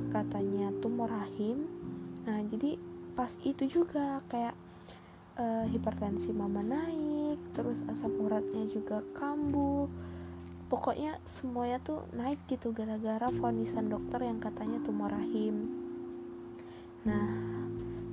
katanya 0.10 0.74
tumor 0.82 1.06
rahim 1.06 1.70
nah 2.26 2.42
jadi 2.42 2.74
pas 3.14 3.30
itu 3.46 3.70
juga 3.70 4.18
kayak 4.34 4.58
uh, 5.38 5.62
hipertensi 5.70 6.34
mama 6.34 6.66
naik 6.66 7.38
terus 7.54 7.86
asam 7.86 8.18
uratnya 8.18 8.66
juga 8.74 9.06
kambuh. 9.14 9.86
Pokoknya 10.66 11.22
semuanya 11.30 11.78
tuh 11.86 12.02
naik 12.18 12.42
gitu 12.50 12.74
gara-gara 12.74 13.30
fonisan 13.38 13.86
dokter 13.86 14.26
yang 14.26 14.42
katanya 14.42 14.82
tumor 14.82 15.14
rahim 15.14 15.86
nah 17.06 17.30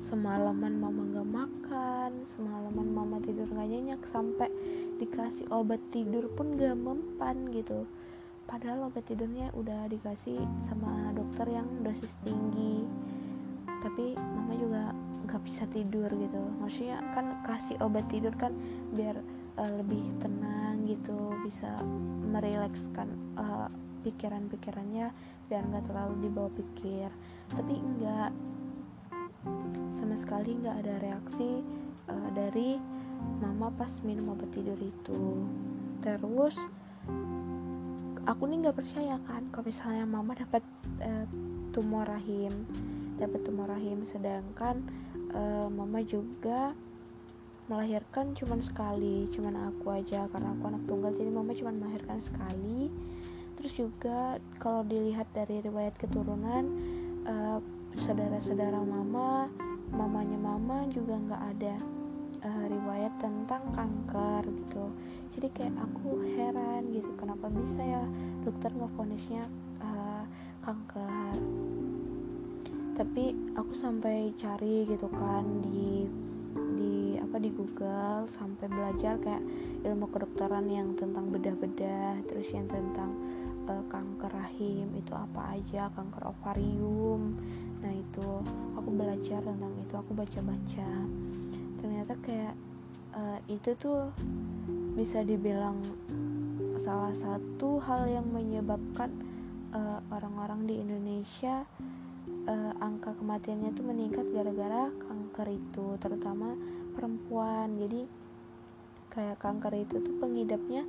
semalaman 0.05 0.77
mama 0.77 1.03
gak 1.17 1.29
makan 1.33 2.11
semalaman 2.37 2.89
mama 2.93 3.17
tidur 3.25 3.49
gak 3.49 3.65
nyenyak 3.65 4.03
sampai 4.13 4.53
dikasih 5.03 5.51
obat 5.51 5.83
tidur 5.91 6.31
pun 6.39 6.55
gak 6.55 6.79
mempan 6.79 7.51
gitu. 7.51 7.83
Padahal 8.47 8.87
obat 8.87 9.03
tidurnya 9.11 9.51
udah 9.59 9.91
dikasih 9.91 10.39
sama 10.63 11.11
dokter 11.11 11.51
yang 11.51 11.67
dosis 11.83 12.15
tinggi. 12.23 12.87
Tapi 13.67 14.15
mama 14.15 14.55
juga 14.55 14.95
gak 15.27 15.43
bisa 15.43 15.67
tidur 15.75 16.07
gitu. 16.07 16.43
Maksudnya 16.63 17.03
kan 17.19 17.43
kasih 17.43 17.75
obat 17.83 18.07
tidur 18.07 18.31
kan 18.39 18.55
biar 18.95 19.19
uh, 19.59 19.73
lebih 19.83 20.07
tenang 20.23 20.87
gitu 20.87 21.35
bisa 21.43 21.83
merilekskan 22.31 23.11
uh, 23.35 23.67
pikiran-pikirannya 24.03 25.15
biar 25.47 25.63
nggak 25.67 25.87
terlalu 25.91 26.15
dibawa 26.31 26.51
pikir. 26.55 27.11
Tapi 27.51 27.75
enggak. 27.75 28.31
Sama 29.99 30.15
sekali 30.15 30.55
nggak 30.63 30.77
ada 30.87 30.95
reaksi 31.03 31.63
uh, 32.07 32.31
dari 32.31 32.92
mama 33.41 33.71
pas 33.75 33.91
minum 34.07 34.35
obat 34.35 34.51
tidur 34.55 34.79
itu. 34.79 35.23
Terus 36.03 36.57
aku 38.27 38.43
nih 38.47 38.67
nggak 38.67 38.79
percaya 38.79 39.19
kan 39.27 39.47
kalau 39.51 39.67
misalnya 39.67 40.05
mama 40.07 40.33
dapat 40.39 40.63
uh, 41.03 41.27
tumor 41.75 42.07
rahim 42.07 42.67
dapat 43.23 43.41
tumor 43.47 43.71
rahim. 43.71 44.03
Sedangkan 44.03 44.83
uh, 45.31 45.71
mama 45.71 46.03
juga 46.03 46.75
melahirkan 47.71 48.35
cuma 48.35 48.59
sekali 48.59 49.31
cuman 49.31 49.71
aku 49.71 49.95
aja 49.95 50.27
karena 50.31 50.51
aku 50.59 50.65
anak 50.67 50.83
tunggal. 50.91 51.13
Jadi 51.15 51.31
mama 51.31 51.55
cuma 51.55 51.71
melahirkan 51.71 52.19
sekali. 52.19 52.91
Terus 53.59 53.73
juga 53.79 54.43
kalau 54.59 54.83
dilihat 54.83 55.31
dari 55.31 55.63
riwayat 55.63 55.95
keturunan 55.95 56.67
uh, 57.29 57.63
saudara-saudara 57.95 58.81
mama 58.83 59.47
mamanya 59.93 60.41
mama 60.41 60.89
juga 60.89 61.21
nggak 61.21 61.43
ada 61.53 61.75
uh, 62.43 62.65
riwayat 62.67 63.12
tentang 63.23 63.63
kanker 63.71 64.43
gitu. 64.51 64.91
Jadi 65.39 65.49
kayak 65.55 65.79
aku 65.79 66.27
heran 66.35 66.91
gitu 66.91 67.09
kenapa 67.15 67.47
bisa 67.49 67.81
ya 67.81 68.03
dokter 68.43 68.75
ngefonisnya 68.75 69.47
uh, 69.79 70.27
kanker. 70.67 71.39
Tapi 72.99 73.55
aku 73.55 73.73
sampai 73.73 74.35
cari 74.37 74.85
gitu 74.91 75.07
kan 75.09 75.47
di 75.63 76.05
di 76.77 77.17
apa 77.17 77.41
di 77.41 77.49
Google 77.49 78.29
sampai 78.29 78.69
belajar 78.69 79.17
kayak 79.23 79.41
ilmu 79.89 80.11
kedokteran 80.13 80.69
yang 80.69 80.93
tentang 80.99 81.33
bedah-bedah 81.33 82.21
terus 82.29 82.53
yang 82.53 82.69
tentang 82.69 83.17
uh, 83.71 83.85
kanker 83.89 84.29
rahim 84.37 84.93
itu 84.99 85.17
apa 85.17 85.57
aja 85.57 85.89
kanker 85.97 86.29
ovarium. 86.29 87.41
Nah 87.81 87.93
itu 87.95 88.29
aku 88.77 88.89
belajar 88.93 89.41
tentang 89.41 89.73
itu 89.81 89.95
aku 89.97 90.13
baca-baca. 90.13 90.91
Ternyata 91.81 92.13
kayak 92.21 92.55
uh, 93.17 93.39
itu 93.49 93.77
tuh 93.77 94.13
bisa 94.93 95.25
dibilang 95.25 95.81
salah 96.83 97.15
satu 97.15 97.79
hal 97.81 98.11
yang 98.11 98.27
menyebabkan 98.29 99.09
uh, 99.73 100.01
orang-orang 100.13 100.67
di 100.69 100.75
Indonesia 100.83 101.65
uh, 102.49 102.73
angka 102.83 103.15
kematiannya 103.17 103.71
tuh 103.73 103.85
meningkat 103.87 104.27
gara-gara 104.35 104.91
kanker 104.91 105.49
itu 105.53 105.87
terutama 106.03 106.59
perempuan. 106.93 107.79
Jadi 107.79 108.05
kayak 109.13 109.41
kanker 109.41 109.73
itu 109.77 109.97
tuh 110.01 110.15
pengidapnya 110.19 110.83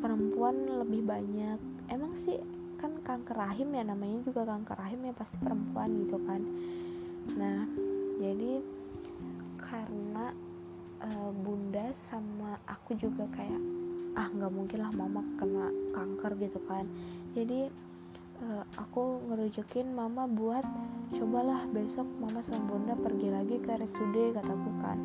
perempuan 0.00 0.54
lebih 0.86 1.04
banyak. 1.04 1.58
Emang 1.90 2.14
sih 2.24 2.38
kan 2.78 2.94
kanker 3.02 3.34
rahim 3.34 3.74
ya 3.74 3.82
namanya 3.82 4.22
juga 4.22 4.46
kanker 4.46 4.78
rahim 4.78 5.00
ya 5.02 5.12
pasti 5.16 5.36
perempuan 5.42 5.90
gitu 6.06 6.16
kan. 6.24 6.40
Nah 7.34 7.66
jadi 8.22 8.62
karena 9.58 10.32
uh, 11.02 11.30
bunda 11.32 11.90
sama 12.10 12.58
aku 12.66 12.94
juga 12.98 13.26
kayak 13.34 13.60
ah 14.18 14.26
nggak 14.34 14.50
mungkin 14.50 14.78
lah 14.82 14.92
mama 14.98 15.22
kena 15.38 15.70
kanker 15.94 16.32
gitu 16.42 16.58
kan. 16.66 16.84
Jadi 17.38 17.70
uh, 18.42 18.64
aku 18.78 19.22
ngerujukin 19.30 19.94
mama 19.94 20.26
buat 20.26 20.66
cobalah 21.14 21.62
besok 21.70 22.06
mama 22.18 22.42
sama 22.42 22.66
bunda 22.66 22.94
pergi 22.98 23.28
lagi 23.30 23.56
ke 23.62 23.68
RSUD 23.78 24.34
kataku 24.34 24.70
kan. 24.82 24.98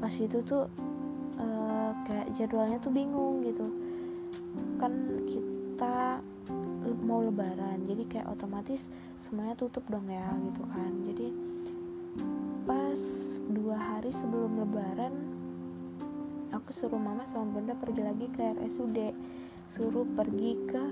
Pas 0.00 0.12
itu 0.12 0.44
tuh 0.44 0.68
uh, 1.40 1.92
kayak 2.04 2.28
jadwalnya 2.36 2.76
tuh 2.80 2.92
bingung 2.92 3.40
gitu. 3.44 3.66
Kan 4.76 5.24
kita 5.24 6.20
mau 7.00 7.24
lebaran 7.24 7.86
jadi 7.88 8.04
kayak 8.08 8.28
otomatis 8.28 8.82
semuanya 9.24 9.56
tutup 9.56 9.84
dong 9.88 10.04
ya 10.08 10.26
gitu 10.36 10.62
kan. 10.68 10.92
Jadi 11.08 11.28
pas 12.68 13.00
dua 13.50 13.76
hari 13.78 14.12
sebelum 14.12 14.62
lebaran 14.62 15.29
aku 16.60 16.76
suruh 16.76 17.00
mama 17.00 17.24
sama 17.32 17.56
bunda 17.56 17.72
pergi 17.72 18.04
lagi 18.04 18.26
ke 18.30 18.52
RSUD 18.60 18.98
suruh 19.72 20.04
pergi 20.18 20.60
ke 20.68 20.82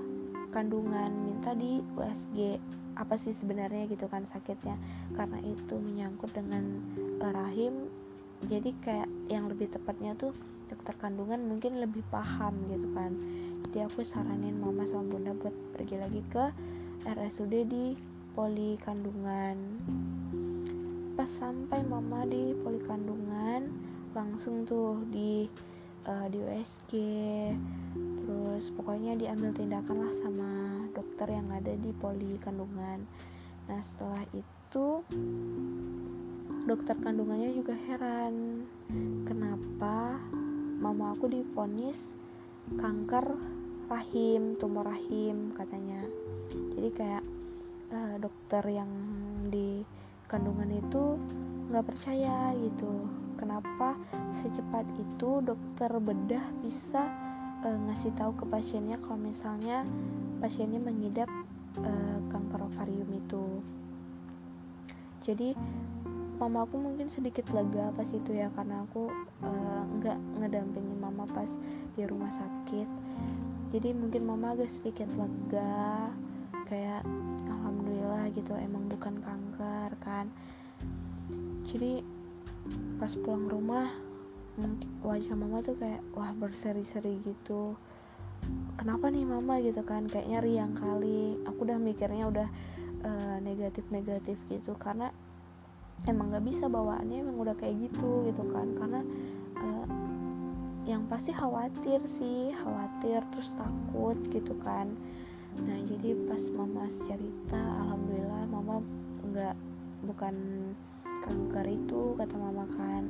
kandungan 0.49 1.13
minta 1.13 1.53
di 1.53 1.77
USG 1.93 2.57
apa 2.97 3.15
sih 3.15 3.31
sebenarnya 3.31 3.87
gitu 3.87 4.09
kan 4.11 4.25
sakitnya. 4.33 4.75
Karena 5.15 5.39
itu 5.45 5.75
menyangkut 5.79 6.33
dengan 6.35 6.83
uh, 7.21 7.31
rahim. 7.31 7.87
Jadi 8.49 8.71
kayak 8.83 9.09
yang 9.31 9.47
lebih 9.51 9.71
tepatnya 9.71 10.15
tuh 10.15 10.31
dokter 10.71 10.95
kandungan 10.99 11.39
mungkin 11.43 11.79
lebih 11.79 12.03
paham 12.09 12.55
gitu 12.71 12.87
kan. 12.95 13.15
Jadi 13.67 13.77
aku 13.85 14.01
saranin 14.03 14.57
mama 14.57 14.87
sama 14.87 15.05
bunda 15.15 15.31
buat 15.37 15.55
pergi 15.75 15.95
lagi 15.99 16.21
ke 16.31 16.51
RSUD 17.07 17.53
di 17.67 17.85
poli 18.35 18.79
kandungan. 18.81 19.55
Pas 21.19 21.27
sampai 21.27 21.83
mama 21.83 22.23
di 22.23 22.55
poli 22.63 22.79
kandungan 22.83 23.88
langsung 24.13 24.65
tuh 24.65 25.01
di 25.09 25.45
uh, 26.09 26.25
di 26.29 26.37
USG 26.41 26.91
terus 28.25 28.69
pokoknya 28.77 29.17
diambil 29.17 29.53
tindakan 29.53 30.05
lah 30.05 30.13
sama 30.21 30.51
dokter 30.93 31.27
yang 31.33 31.49
ada 31.49 31.73
di 31.73 31.91
poli 31.97 32.37
kandungan. 32.41 33.05
Nah 33.69 33.81
setelah 33.81 34.21
itu 34.33 34.87
dokter 36.69 36.95
kandungannya 37.01 37.53
juga 37.57 37.73
heran 37.89 38.65
kenapa 39.25 40.17
mama 40.79 41.17
aku 41.17 41.29
difonis 41.29 42.13
kanker 42.77 43.33
rahim 43.89 44.53
tumor 44.61 44.85
rahim? 44.85 45.53
katanya. 45.57 46.05
Jadi 46.49 46.89
kayak 46.93 47.23
uh, 47.93 48.15
dokter 48.21 48.61
yang 48.69 48.89
di 49.49 49.81
kandungan 50.29 50.69
itu 50.69 51.17
nggak 51.69 51.85
percaya 51.85 52.53
gitu 52.57 53.09
kenapa 53.39 53.95
secepat 54.43 54.83
itu 54.99 55.39
dokter 55.39 55.87
bedah 56.03 56.43
bisa 56.59 57.07
uh, 57.63 57.79
ngasih 57.87 58.11
tahu 58.19 58.35
ke 58.35 58.45
pasiennya 58.51 58.99
kalau 58.99 59.15
misalnya 59.15 59.87
pasiennya 60.43 60.83
mengidap 60.83 61.31
uh, 61.79 62.19
kanker 62.27 62.67
ovarium 62.67 63.09
itu. 63.15 63.45
Jadi 65.23 65.55
mama 66.39 66.63
aku 66.63 66.79
mungkin 66.79 67.11
sedikit 67.11 67.51
lega 67.51 67.91
pas 67.95 68.07
itu 68.07 68.31
ya 68.31 68.47
karena 68.55 68.87
aku 68.87 69.11
uh, 69.43 69.83
nggak 69.99 70.17
ngedampingin 70.39 70.99
mama 70.99 71.27
pas 71.27 71.51
di 71.95 72.03
rumah 72.07 72.31
sakit. 72.31 72.87
Jadi 73.69 73.93
mungkin 73.93 74.25
mama 74.25 74.55
agak 74.55 74.71
sedikit 74.71 75.07
lega 75.19 76.09
kayak 76.65 77.03
alhamdulillah 77.49 78.31
gitu 78.33 78.55
emang 78.55 78.87
bukan 78.87 79.19
kanker 79.21 79.91
kan. 80.01 80.31
Jadi 81.69 82.01
pas 82.99 83.11
pulang 83.15 83.47
rumah 83.47 83.87
wajah 85.03 85.35
mama 85.39 85.63
tuh 85.63 85.79
kayak 85.79 86.03
wah 86.15 86.35
berseri-seri 86.35 87.23
gitu. 87.23 87.79
Kenapa 88.79 89.11
nih 89.11 89.23
mama 89.27 89.59
gitu 89.63 89.83
kan? 89.83 90.07
Kayaknya 90.07 90.39
riang 90.43 90.73
kali. 90.75 91.39
Aku 91.47 91.63
udah 91.63 91.79
mikirnya 91.79 92.27
udah 92.27 92.47
uh, 93.03 93.37
negatif-negatif 93.39 94.35
gitu. 94.51 94.75
Karena 94.75 95.11
emang 96.07 96.31
nggak 96.31 96.45
bisa 96.47 96.67
bawaannya 96.67 97.23
emang 97.23 97.37
udah 97.39 97.55
kayak 97.55 97.87
gitu 97.87 98.27
gitu 98.27 98.43
kan. 98.51 98.67
Karena 98.75 99.01
uh, 99.59 99.87
yang 100.87 101.05
pasti 101.07 101.31
khawatir 101.35 102.01
sih 102.19 102.51
khawatir 102.55 103.23
terus 103.31 103.51
takut 103.55 104.17
gitu 104.31 104.55
kan. 104.59 104.91
Nah 105.63 105.79
jadi 105.87 106.15
pas 106.27 106.43
mama 106.51 106.87
cerita 107.07 107.59
alhamdulillah 107.85 108.43
mama 108.49 108.83
nggak 109.29 109.55
bukan 110.07 110.35
kanker 111.29 111.65
itu 111.69 112.17
kata 112.17 112.35
mama 112.41 112.65
kan. 112.73 113.05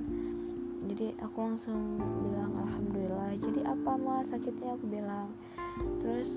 Jadi 0.91 1.15
aku 1.23 1.38
langsung 1.39 2.03
bilang 2.27 2.51
alhamdulillah. 2.59 3.31
Jadi 3.39 3.61
apa 3.63 3.91
mah 3.95 4.21
sakitnya 4.27 4.75
aku 4.75 4.85
bilang. 4.91 5.31
Terus 6.03 6.35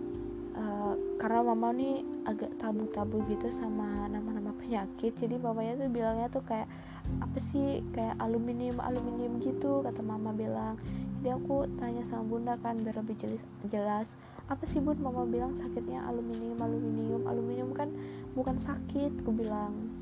uh, 0.55 0.95
karena 1.19 1.41
mama 1.43 1.75
nih 1.75 2.07
agak 2.31 2.55
tabu-tabu 2.63 3.27
gitu 3.27 3.51
sama 3.51 4.07
nama-nama 4.07 4.55
penyakit 4.55 5.17
jadi 5.19 5.35
mamanya 5.43 5.75
tuh 5.83 5.91
bilangnya 5.91 6.29
tuh 6.31 6.45
kayak 6.47 6.71
apa 7.19 7.39
sih? 7.51 7.83
Kayak 7.91 8.15
aluminium 8.23 8.79
aluminium 8.79 9.43
gitu 9.43 9.83
kata 9.83 9.99
mama 9.99 10.31
bilang. 10.31 10.79
Jadi 11.19 11.35
aku 11.35 11.67
tanya 11.79 12.03
sama 12.07 12.23
bunda 12.27 12.55
kan 12.63 12.79
biar 12.79 13.03
lebih 13.03 13.19
jelas 13.19 13.43
jelas. 13.67 14.07
Apa 14.47 14.63
sih 14.71 14.79
bun? 14.79 14.99
Mama 15.03 15.27
bilang 15.27 15.59
sakitnya 15.59 16.07
aluminium 16.07 16.59
aluminium. 16.63 17.23
Aluminium 17.27 17.71
kan 17.75 17.91
bukan 18.39 18.59
sakit 18.63 19.23
aku 19.23 19.31
bilang 19.35 20.02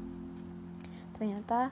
ternyata 1.21 1.69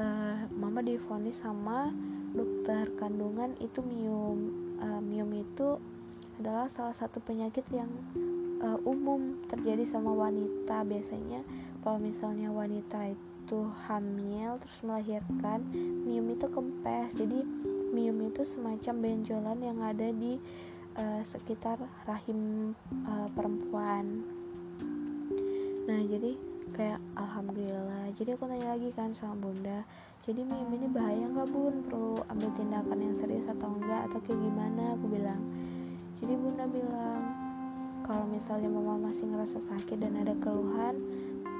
uh, 0.00 0.48
mama 0.56 0.80
difonis 0.80 1.36
sama 1.44 1.92
dokter 2.32 2.88
kandungan 2.96 3.52
itu 3.60 3.84
mium 3.84 4.56
uh, 4.80 5.04
mium 5.04 5.28
itu 5.36 5.76
adalah 6.40 6.68
salah 6.72 6.96
satu 6.96 7.20
penyakit 7.20 7.64
yang 7.68 7.92
uh, 8.64 8.80
umum 8.88 9.40
terjadi 9.52 9.84
sama 9.84 10.12
wanita. 10.16 10.84
Biasanya 10.84 11.44
kalau 11.84 12.00
misalnya 12.00 12.48
wanita 12.48 13.12
itu 13.12 13.60
hamil 13.88 14.56
terus 14.64 14.78
melahirkan 14.80 15.60
mium 16.04 16.32
itu 16.32 16.48
kempes. 16.48 17.12
Jadi 17.16 17.44
mium 17.92 18.16
itu 18.24 18.48
semacam 18.48 18.94
benjolan 19.00 19.58
yang 19.60 19.78
ada 19.84 20.08
di 20.12 20.40
uh, 20.96 21.20
sekitar 21.24 21.80
rahim 22.08 22.72
uh, 23.04 23.28
perempuan. 23.32 24.24
Nah 25.84 26.00
jadi 26.04 26.55
kayak 26.76 27.00
alhamdulillah. 27.16 28.12
Jadi 28.12 28.36
aku 28.36 28.44
tanya 28.44 28.76
lagi 28.76 28.92
kan 28.92 29.16
sama 29.16 29.48
bunda 29.48 29.82
jadi 30.26 30.42
mium 30.42 30.74
ini 30.74 30.90
bahaya 30.90 31.22
nggak 31.22 31.54
bun? 31.54 31.86
Perlu 31.86 32.18
ambil 32.26 32.50
tindakan 32.58 32.98
yang 32.98 33.14
serius 33.14 33.46
atau 33.46 33.78
enggak 33.78 34.10
atau 34.10 34.18
kayak 34.26 34.42
gimana? 34.42 34.98
Aku 34.98 35.06
bilang. 35.06 35.38
Jadi 36.18 36.34
bunda 36.34 36.66
bilang 36.66 37.22
kalau 38.02 38.26
misalnya 38.26 38.66
mama 38.66 39.06
masih 39.06 39.22
ngerasa 39.22 39.62
sakit 39.70 40.02
dan 40.02 40.18
ada 40.18 40.34
keluhan 40.42 40.98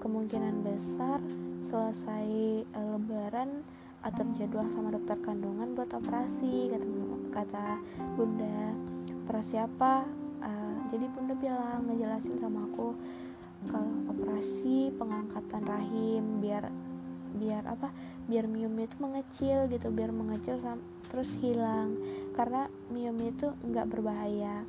kemungkinan 0.03 0.67
besar 0.67 1.23
selesai 1.71 2.27
uh, 2.75 2.99
lebaran 2.99 3.63
atau 4.03 4.27
jadwal 4.35 4.67
sama 4.75 4.91
dokter 4.91 5.15
kandungan 5.23 5.79
buat 5.79 5.91
operasi 5.95 6.75
kata 6.75 6.91
kata 7.31 7.67
bunda. 8.19 8.75
Operasi 9.31 9.63
apa? 9.63 10.03
Uh, 10.43 10.75
jadi 10.91 11.07
bunda 11.15 11.39
bilang 11.39 11.87
ngejelasin 11.87 12.35
sama 12.43 12.67
aku 12.67 12.99
kalau 13.65 13.93
operasi 14.13 14.93
pengangkatan 15.01 15.65
rahim 15.65 16.45
biar 16.45 16.69
biar 17.37 17.69
apa 17.69 17.93
biar 18.27 18.49
miom 18.49 18.73
itu 18.81 18.97
mengecil 18.97 19.69
gitu 19.69 19.93
biar 19.93 20.13
mengecil 20.13 20.61
terus 21.09 21.31
hilang. 21.41 21.97
Karena 22.37 22.69
miom 22.93 23.17
itu 23.23 23.53
nggak 23.65 23.89
berbahaya. 23.89 24.65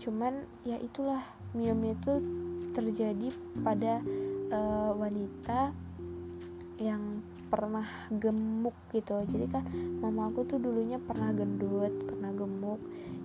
Cuman 0.00 0.44
ya 0.64 0.76
itulah 0.80 1.20
miom 1.56 1.80
itu 1.84 2.12
terjadi 2.72 3.28
pada 3.60 4.00
uh, 4.54 4.92
wanita 4.94 5.74
yang 6.80 7.20
pernah 7.50 7.84
gemuk 8.14 8.74
gitu. 8.94 9.18
Jadi 9.26 9.46
kan 9.50 9.66
mama 9.98 10.30
aku 10.30 10.46
tuh 10.46 10.62
dulunya 10.62 10.96
pernah 11.02 11.34
gendut 11.34 11.92
pernah 12.06 12.30
gemuk. 12.30 12.80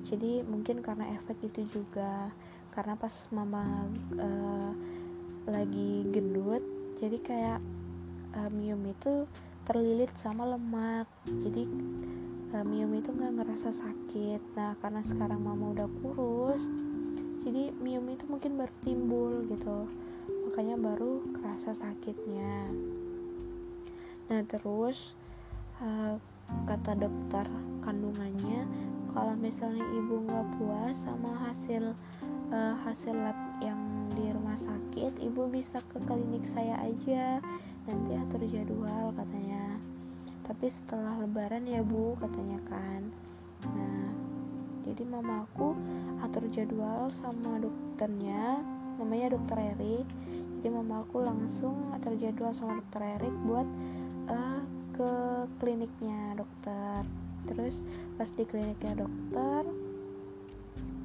Jadi 0.06 0.42
mungkin 0.46 0.82
karena 0.82 1.14
efek 1.18 1.46
itu 1.46 1.66
juga 1.70 2.34
karena 2.76 3.00
pas 3.00 3.16
mama 3.32 3.88
uh, 4.20 4.72
lagi 5.48 6.04
gendut 6.12 6.62
jadi 7.00 7.18
kayak 7.24 7.60
uh, 8.36 8.52
miom 8.52 8.84
itu 8.86 9.26
terlilit 9.66 10.14
sama 10.22 10.46
lemak. 10.46 11.10
Jadi 11.26 11.66
uh, 12.54 12.62
Mium 12.64 12.94
itu 12.94 13.10
nggak 13.10 13.34
ngerasa 13.42 13.74
sakit. 13.74 14.42
Nah 14.54 14.78
karena 14.80 15.02
sekarang 15.02 15.42
mama 15.42 15.74
udah 15.74 15.90
kurus 16.00 16.62
jadi 17.42 17.74
Mium 17.78 18.06
itu 18.10 18.26
mungkin 18.30 18.62
baru 18.62 18.74
timbul 18.86 19.34
gitu. 19.50 19.90
Makanya 20.50 20.78
baru 20.78 21.26
kerasa 21.34 21.74
sakitnya. 21.74 22.70
Nah 24.30 24.42
terus 24.46 25.18
uh, 25.82 26.22
kata 26.70 26.94
dokter 26.94 27.46
kandungannya 27.82 28.70
kalau 29.10 29.34
misalnya 29.34 29.86
ibu 29.98 30.26
nggak 30.30 30.46
puas 30.62 30.94
sama 31.02 31.34
hasil 31.50 31.98
uh, 32.52 32.76
hasil 32.86 33.16
lab 33.16 33.38
yang 33.64 33.80
di 34.14 34.30
rumah 34.30 34.58
sakit 34.60 35.18
ibu 35.22 35.50
bisa 35.50 35.82
ke 35.90 35.98
klinik 36.06 36.46
saya 36.46 36.78
aja 36.84 37.42
nanti 37.86 38.12
atur 38.18 38.42
jadwal 38.46 39.14
katanya. 39.14 39.78
Tapi 40.46 40.70
setelah 40.70 41.18
lebaran 41.26 41.66
ya 41.66 41.82
bu 41.82 42.14
katanya 42.22 42.60
kan. 42.70 43.02
Nah 43.74 44.10
jadi 44.86 45.02
mamaku 45.02 45.74
atur 46.22 46.46
jadwal 46.54 47.10
sama 47.10 47.58
dokternya 47.58 48.62
namanya 49.02 49.34
dokter 49.34 49.74
Erik. 49.74 50.08
Jadi 50.62 50.70
mamaku 50.70 51.26
langsung 51.26 51.94
atur 51.94 52.14
jadwal 52.18 52.54
sama 52.54 52.82
dokter 52.82 53.18
Erik 53.18 53.36
buat 53.46 53.68
uh, 54.30 54.62
ke 54.94 55.12
kliniknya 55.58 56.38
dokter. 56.38 57.02
Terus 57.46 57.82
pas 58.18 58.30
di 58.30 58.46
kliniknya 58.46 59.06
dokter 59.06 59.85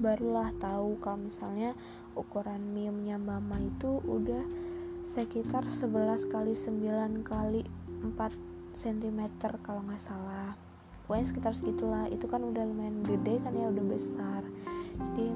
barulah 0.01 0.49
tahu 0.57 0.97
kalau 1.05 1.21
misalnya 1.21 1.77
ukuran 2.17 2.73
miumnya 2.73 3.21
mama 3.21 3.61
itu 3.61 4.01
udah 4.09 4.43
sekitar 5.13 5.69
11 5.69 6.33
kali 6.33 6.57
9 6.57 7.21
kali 7.21 7.63
4 8.01 8.17
cm 8.81 9.21
kalau 9.61 9.85
nggak 9.85 10.01
salah. 10.01 10.57
Pokoknya 11.05 11.27
sekitar 11.29 11.53
segitulah. 11.53 12.09
Itu 12.09 12.27
kan 12.33 12.41
udah 12.41 12.65
lumayan 12.65 13.05
gede 13.05 13.45
kan 13.45 13.53
ya 13.53 13.69
udah 13.69 13.85
besar. 13.85 14.43
Jadi 14.97 15.29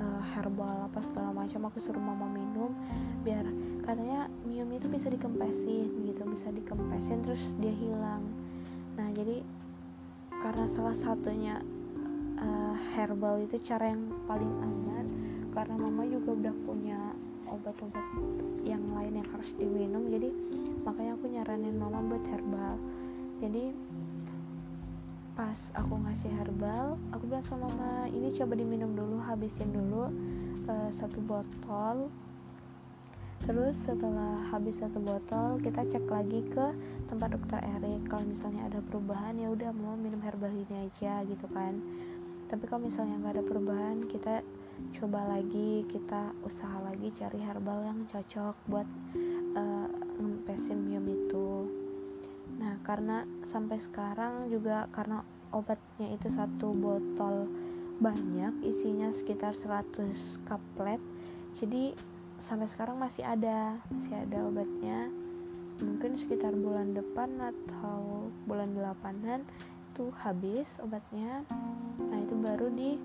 uh, 0.00 0.22
herbal 0.32 0.88
apa 0.88 0.98
segala 1.04 1.36
macam 1.36 1.68
aku 1.68 1.78
suruh 1.84 2.00
mama 2.00 2.24
minum 2.32 2.72
biar 3.20 3.44
katanya 3.84 4.30
mium 4.46 4.70
itu 4.72 4.86
bisa 4.86 5.10
dikempesin 5.10 5.90
gitu 6.08 6.22
bisa 6.26 6.48
dikempesin 6.54 7.20
terus 7.20 7.42
dia 7.60 7.74
hilang. 7.74 8.24
Nah 8.96 9.12
jadi 9.12 9.44
karena 10.40 10.66
salah 10.70 10.96
satunya 10.96 11.60
uh, 12.40 12.76
herbal 12.96 13.40
itu 13.44 13.56
cara 13.64 13.92
yang 13.92 14.08
paling 14.24 14.52
aman. 14.62 15.06
Karena 15.52 15.74
mama 15.76 16.04
juga 16.04 16.36
udah 16.36 16.54
punya 16.68 17.00
obat-obat 17.48 18.06
yang 18.66 18.82
lain 18.92 19.22
yang 19.22 19.28
harus 19.32 19.50
diminum. 19.56 20.04
Jadi 20.10 20.28
makanya 20.84 21.12
aku 21.16 21.26
nyaranin 21.30 21.76
mama 21.78 21.98
buat 22.04 22.24
herbal. 22.28 22.74
Jadi 23.40 23.64
pas 25.36 25.68
aku 25.76 26.00
ngasih 26.00 26.32
herbal 26.32 26.96
aku 27.12 27.28
bilang 27.28 27.44
sama 27.44 27.68
mama 27.68 28.08
ini 28.08 28.32
coba 28.32 28.56
diminum 28.56 28.96
dulu 28.96 29.20
habisin 29.20 29.68
dulu 29.68 30.08
uh, 30.68 30.90
satu 30.92 31.20
botol. 31.20 32.08
Terus 33.44 33.76
setelah 33.84 34.42
habis 34.50 34.80
satu 34.80 34.98
botol 34.98 35.60
kita 35.60 35.84
cek 35.86 36.08
lagi 36.08 36.40
ke 36.50 36.66
tempat 37.06 37.36
dokter 37.36 37.60
Erik. 37.62 38.08
Kalau 38.08 38.24
misalnya 38.24 38.66
ada 38.66 38.80
perubahan 38.80 39.36
ya 39.36 39.52
udah 39.52 39.70
mau 39.76 39.94
minum 39.94 40.18
herbal 40.24 40.50
ini 40.50 40.88
aja 40.88 41.22
gitu 41.28 41.46
kan 41.52 41.78
tapi 42.46 42.64
kalau 42.70 42.86
misalnya 42.86 43.18
nggak 43.18 43.34
ada 43.38 43.44
perubahan 43.44 44.06
kita 44.06 44.42
coba 45.00 45.24
lagi 45.26 45.82
kita 45.88 46.36
usaha 46.44 46.78
lagi 46.84 47.08
cari 47.16 47.40
herbal 47.40 47.80
yang 47.82 48.00
cocok 48.12 48.54
buat 48.68 48.88
uh, 49.56 49.88
ngempesin 50.20 50.78
miom 50.84 51.06
itu. 51.08 51.48
Nah 52.60 52.78
karena 52.84 53.24
sampai 53.48 53.80
sekarang 53.80 54.52
juga 54.52 54.86
karena 54.92 55.24
obatnya 55.50 56.12
itu 56.12 56.28
satu 56.28 56.76
botol 56.76 57.48
banyak 57.96 58.52
isinya 58.60 59.08
sekitar 59.16 59.56
100 59.56 60.44
kaplet 60.44 61.00
jadi 61.56 61.96
sampai 62.36 62.68
sekarang 62.68 63.00
masih 63.00 63.24
ada 63.24 63.80
masih 63.88 64.14
ada 64.14 64.38
obatnya. 64.44 65.08
Mungkin 65.76 66.16
sekitar 66.16 66.56
bulan 66.56 66.96
depan 66.96 67.36
atau 67.36 68.32
bulan 68.48 68.72
delapanan 68.72 69.44
itu 69.96 70.12
habis 70.20 70.68
obatnya. 70.84 71.40
Nah 72.12 72.20
itu 72.20 72.36
baru 72.36 72.68
di 72.68 73.00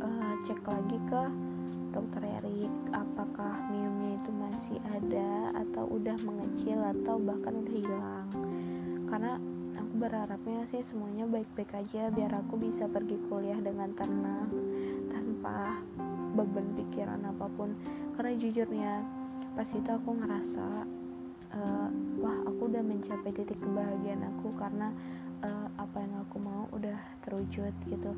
uh, 0.00 0.32
cek 0.48 0.64
lagi 0.64 0.96
ke 1.12 1.22
dokter 1.92 2.24
Erik 2.40 2.72
apakah 2.96 3.52
miumnya 3.68 4.16
itu 4.16 4.32
masih 4.32 4.80
ada 4.96 5.52
atau 5.60 5.92
udah 5.92 6.16
mengecil 6.24 6.80
atau 6.80 7.20
bahkan 7.20 7.52
udah 7.52 7.68
hilang. 7.68 8.28
Karena 9.12 9.36
aku 9.76 9.92
berharapnya 10.00 10.64
sih 10.72 10.80
semuanya 10.88 11.28
baik-baik 11.28 11.84
aja 11.84 12.08
biar 12.08 12.32
aku 12.32 12.56
bisa 12.56 12.88
pergi 12.88 13.20
kuliah 13.28 13.60
dengan 13.60 13.92
tenang 13.92 14.48
tanpa 15.12 15.84
beban 16.32 16.80
pikiran 16.80 17.20
apa 17.28 17.44
pun. 17.60 17.76
Karena 18.16 18.32
jujurnya 18.40 19.04
pas 19.52 19.68
itu 19.68 19.90
aku 19.92 20.16
ngerasa 20.16 20.64
uh, 21.60 21.88
wah 22.24 22.36
aku 22.48 22.72
udah 22.72 22.80
mencapai 22.80 23.36
titik 23.36 23.60
kebahagiaan 23.60 24.24
aku 24.32 24.48
karena 24.56 24.96
uh, 25.46 25.68
apa 25.78 26.02
yang 26.02 26.14
aku 26.26 26.36
mau 26.42 26.66
udah 26.74 26.98
terwujud 27.22 27.72
gitu. 27.86 28.10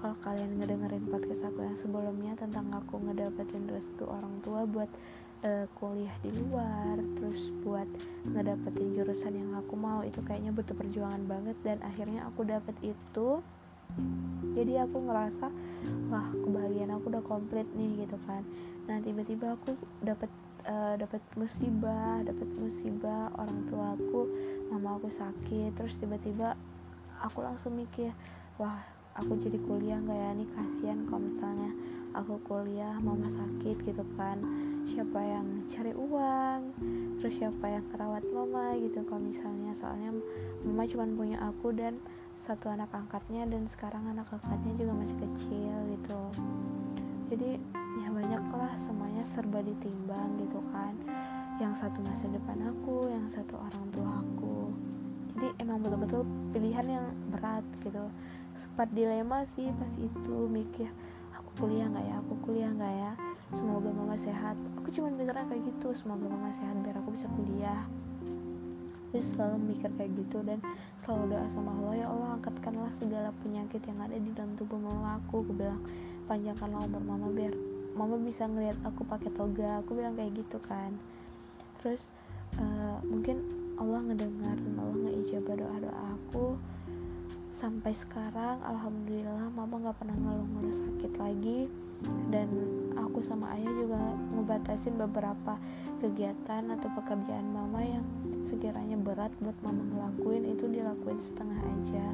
Kalau 0.00 0.16
kalian 0.24 0.56
ngedengerin 0.56 1.04
podcast 1.12 1.44
aku 1.44 1.60
yang 1.60 1.76
sebelumnya 1.76 2.32
tentang 2.40 2.72
aku 2.72 2.96
ngedapetin 3.04 3.68
restu 3.68 4.08
orang 4.08 4.32
tua 4.40 4.64
buat 4.64 4.88
uh, 5.44 5.68
kuliah 5.76 6.12
di 6.24 6.32
luar 6.40 6.96
terus 7.20 7.52
buat 7.60 7.88
ngedapetin 8.32 8.96
jurusan 8.96 9.36
yang 9.36 9.52
aku 9.60 9.76
mau 9.76 10.00
itu 10.00 10.24
kayaknya 10.24 10.56
butuh 10.56 10.72
perjuangan 10.72 11.22
banget. 11.28 11.56
Dan 11.60 11.84
akhirnya 11.84 12.24
aku 12.24 12.48
dapet 12.48 12.74
itu 12.80 13.44
jadi 14.54 14.86
aku 14.86 15.02
ngerasa 15.02 15.46
wah 16.08 16.28
kebahagiaan 16.30 16.94
aku 16.94 17.10
udah 17.12 17.24
komplit 17.26 17.68
nih 17.76 18.08
gitu 18.08 18.16
kan. 18.24 18.42
Nah 18.88 18.98
tiba-tiba 19.04 19.58
aku 19.58 19.76
dapat 20.00 20.30
uh, 20.66 20.94
eh, 20.94 20.94
dapat 21.00 21.22
musibah 21.36 22.20
dapat 22.24 22.48
musibah 22.58 23.32
orang 23.38 23.60
tua 23.70 23.86
aku 23.96 24.20
mama 24.68 24.98
aku 25.00 25.08
sakit 25.12 25.72
terus 25.76 25.94
tiba-tiba 25.98 26.56
aku 27.20 27.44
langsung 27.44 27.76
mikir 27.76 28.12
wah 28.56 28.80
aku 29.16 29.36
jadi 29.40 29.58
kuliah 29.68 29.98
nggak 30.00 30.18
ya 30.18 30.30
nih? 30.36 30.48
Kasihan 30.54 31.00
kalau 31.08 31.22
misalnya 31.28 31.70
aku 32.16 32.34
kuliah 32.46 32.96
mama 33.00 33.28
sakit 33.28 33.76
gitu 33.84 34.04
kan. 34.16 34.40
Siapa 34.90 35.20
yang 35.20 35.46
cari 35.70 35.92
uang? 35.94 36.60
Terus 37.20 37.34
siapa 37.36 37.66
yang 37.68 37.84
kerawat 37.92 38.24
mama? 38.32 38.74
Gitu 38.80 39.04
kalau 39.06 39.22
misalnya. 39.22 39.76
Soalnya 39.76 40.16
mama 40.64 40.88
cuma 40.88 41.04
punya 41.06 41.38
aku 41.44 41.74
dan 41.76 42.00
satu 42.40 42.72
anak 42.72 42.88
angkatnya 42.96 43.44
dan 43.44 43.68
sekarang 43.68 44.08
anak 44.08 44.26
angkatnya 44.32 44.72
juga 44.80 44.92
masih 44.96 45.16
kecil 45.20 45.74
gitu. 45.92 46.20
Jadi 47.30 47.50
ya 48.00 48.08
banyak 48.10 48.44
lah 48.56 48.72
semuanya 48.88 49.22
serba 49.36 49.60
ditimbang 49.60 50.40
gitu 50.40 50.58
kan. 50.72 50.96
Yang 51.60 51.84
satu 51.84 52.00
masa 52.00 52.24
depan 52.32 52.58
aku 52.72 53.12
yang 53.12 53.28
satu 53.28 53.54
orang 53.60 53.84
tua 53.92 54.10
aku 54.24 54.69
jadi 55.30 55.54
emang 55.62 55.78
betul-betul 55.78 56.26
pilihan 56.50 56.86
yang 56.90 57.06
berat 57.30 57.62
gitu. 57.86 58.02
Sempat 58.58 58.90
dilema 58.90 59.46
sih 59.54 59.70
pas 59.70 59.92
itu 59.94 60.34
mikir 60.50 60.90
aku 61.30 61.66
kuliah 61.66 61.86
nggak 61.86 62.06
ya? 62.06 62.14
Aku 62.26 62.34
kuliah 62.42 62.70
nggak 62.74 62.94
ya? 62.98 63.12
Semoga 63.54 63.90
mama 63.94 64.18
sehat. 64.18 64.58
Aku 64.82 64.90
cuma 64.90 65.10
mikirnya 65.14 65.46
kayak 65.46 65.62
gitu 65.66 65.94
semoga 65.94 66.26
mama 66.26 66.50
sehat 66.58 66.74
biar 66.82 66.98
aku 66.98 67.14
bisa 67.14 67.30
kuliah. 67.38 67.82
Terus 69.10 69.26
selalu 69.34 69.74
mikir 69.74 69.90
kayak 69.98 70.10
gitu 70.18 70.38
dan 70.46 70.58
selalu 71.02 71.34
doa 71.34 71.46
sama 71.50 71.74
Allah 71.82 71.94
ya 71.98 72.06
Allah 72.06 72.28
angkatkanlah 72.38 72.92
segala 72.98 73.34
penyakit 73.42 73.82
yang 73.82 73.98
ada 73.98 74.14
di 74.18 74.30
dalam 74.34 74.54
tubuh 74.58 74.78
mama 74.78 75.18
aku. 75.18 75.46
Aku 75.46 75.52
bilang 75.54 75.82
panjangkanlah 76.26 76.82
umur 76.90 77.02
mama 77.06 77.26
biar 77.30 77.54
mama 77.94 78.18
bisa 78.22 78.46
ngelihat 78.46 78.78
aku 78.86 79.06
pakai 79.06 79.30
toga. 79.34 79.82
Aku 79.82 79.94
bilang 79.98 80.14
kayak 80.14 80.34
gitu 80.34 80.58
kan. 80.62 80.94
Terus 81.82 82.06
uh, 82.62 83.02
mungkin 83.02 83.59
Allah 83.80 84.00
ngedengar 84.04 84.60
dan 84.60 84.74
Allah 84.76 84.98
ngeijabah 85.08 85.56
doa 85.56 85.76
doa 85.80 86.00
aku. 86.12 86.60
Sampai 87.56 87.96
sekarang 87.96 88.60
alhamdulillah 88.60 89.48
mama 89.56 89.88
nggak 89.88 89.96
pernah 89.96 90.16
ngeluh-ngeluh 90.20 90.76
sakit 90.76 91.12
lagi. 91.16 91.60
Dan 92.28 92.48
aku 92.96 93.24
sama 93.24 93.56
ayah 93.56 93.72
juga 93.72 94.00
ngebatasin 94.36 95.00
beberapa 95.00 95.56
kegiatan 96.04 96.68
atau 96.76 96.88
pekerjaan 96.96 97.48
mama 97.52 97.80
yang 97.80 98.04
sekiranya 98.44 99.00
berat 99.00 99.32
buat 99.40 99.56
mama 99.64 99.80
ngelakuin 99.80 100.44
itu 100.52 100.64
dilakuin 100.68 101.20
setengah 101.24 101.60
aja. 101.60 102.06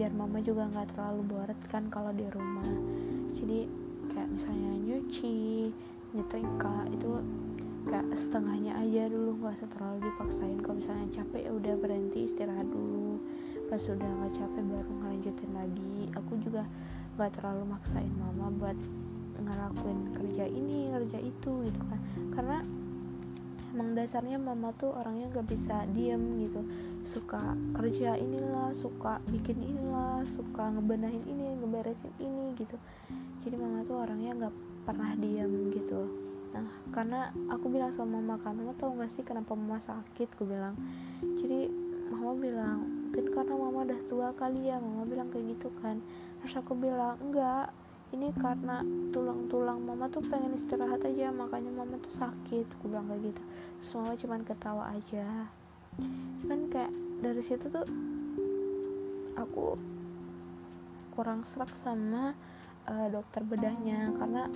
Biar 0.00 0.12
mama 0.16 0.40
juga 0.40 0.72
nggak 0.72 0.96
terlalu 0.96 1.22
boret 1.28 1.60
kan 1.68 1.88
kalau 1.92 2.12
di 2.16 2.24
rumah. 2.32 2.68
Jadi 3.36 3.68
kayak 4.08 4.28
misalnya 4.32 4.72
nyuci 4.88 5.68
nyetrika 6.16 6.88
itu 6.88 7.10
kayak 7.84 8.06
setengahnya 8.16 8.72
aja 8.80 9.12
dulu 9.12 9.36
nggak 9.40 9.54
usah 9.60 9.68
terlalu 9.76 9.98
dipaksain. 10.08 10.58
Kalau 10.64 10.76
misalnya 10.80 11.08
capek 11.12 11.40
ya 11.44 11.50
udah 11.52 11.74
berhenti 11.78 12.18
istirahat 12.32 12.68
dulu. 12.68 13.20
Pas 13.68 13.80
sudah 13.80 14.08
nggak 14.08 14.32
capek 14.40 14.62
baru 14.72 14.90
ngelanjutin 15.00 15.52
lagi. 15.52 15.96
Aku 16.16 16.32
juga 16.40 16.62
nggak 17.14 17.30
terlalu 17.38 17.64
maksain 17.68 18.12
mama 18.16 18.46
buat 18.56 18.78
ngelakuin 19.34 20.00
kerja 20.16 20.44
ini 20.48 20.90
kerja 20.96 21.18
itu 21.20 21.52
gitu 21.68 21.80
kan. 21.86 22.00
Karena 22.32 22.58
emang 23.74 23.98
dasarnya 23.98 24.38
mama 24.38 24.70
tuh 24.78 24.94
orangnya 24.94 25.26
gak 25.34 25.50
bisa 25.50 25.82
diem 25.90 26.46
gitu. 26.46 26.62
Suka 27.04 27.58
kerja 27.74 28.14
inilah 28.14 28.70
suka 28.78 29.18
bikin 29.28 29.58
inilah 29.60 30.22
suka 30.38 30.70
ngebenahin 30.78 31.26
ini 31.26 31.58
ngeberesin 31.58 32.14
ini 32.22 32.54
gitu. 32.54 32.78
Jadi 33.42 33.56
mama 33.58 33.82
tuh 33.84 33.98
orangnya 33.98 34.46
gak 34.46 34.54
pernah 34.86 35.10
diem 35.18 35.74
gitu 35.74 36.24
nah 36.54 36.70
karena 36.94 37.34
aku 37.50 37.66
bilang 37.66 37.90
sama 37.98 38.22
mama 38.22 38.38
mama 38.38 38.70
tau 38.78 38.94
gak 38.94 39.10
sih 39.18 39.26
kenapa 39.26 39.58
mama 39.58 39.82
sakit? 39.82 40.30
Aku 40.38 40.46
bilang. 40.46 40.78
Jadi 41.20 41.66
mama 42.14 42.32
bilang 42.38 42.78
mungkin 43.10 43.26
karena 43.30 43.54
mama 43.58 43.78
udah 43.86 44.00
tua 44.10 44.28
kali 44.38 44.70
ya 44.70 44.78
mama 44.78 45.02
bilang 45.02 45.28
kayak 45.34 45.58
gitu 45.58 45.68
kan. 45.82 45.98
Terus 46.42 46.54
aku 46.58 46.78
bilang 46.78 47.18
enggak 47.18 47.74
ini 48.14 48.30
karena 48.38 48.86
tulang-tulang 49.10 49.82
mama 49.82 50.06
tuh 50.06 50.22
pengen 50.30 50.54
istirahat 50.54 51.02
aja 51.02 51.34
makanya 51.34 51.74
mama 51.74 51.98
tuh 51.98 52.14
sakit. 52.14 52.66
Aku 52.78 52.86
bilang 52.86 53.10
kayak 53.10 53.34
gitu. 53.34 53.42
Semua 53.90 54.14
cuman 54.14 54.46
ketawa 54.46 54.94
aja. 54.94 55.50
Cuman 56.42 56.70
kayak 56.70 56.94
dari 57.18 57.42
situ 57.42 57.66
tuh 57.66 57.86
aku 59.34 59.74
kurang 61.14 61.46
serak 61.50 61.70
sama 61.82 62.34
uh, 62.90 63.08
dokter 63.10 63.46
bedahnya 63.46 64.10
karena 64.18 64.50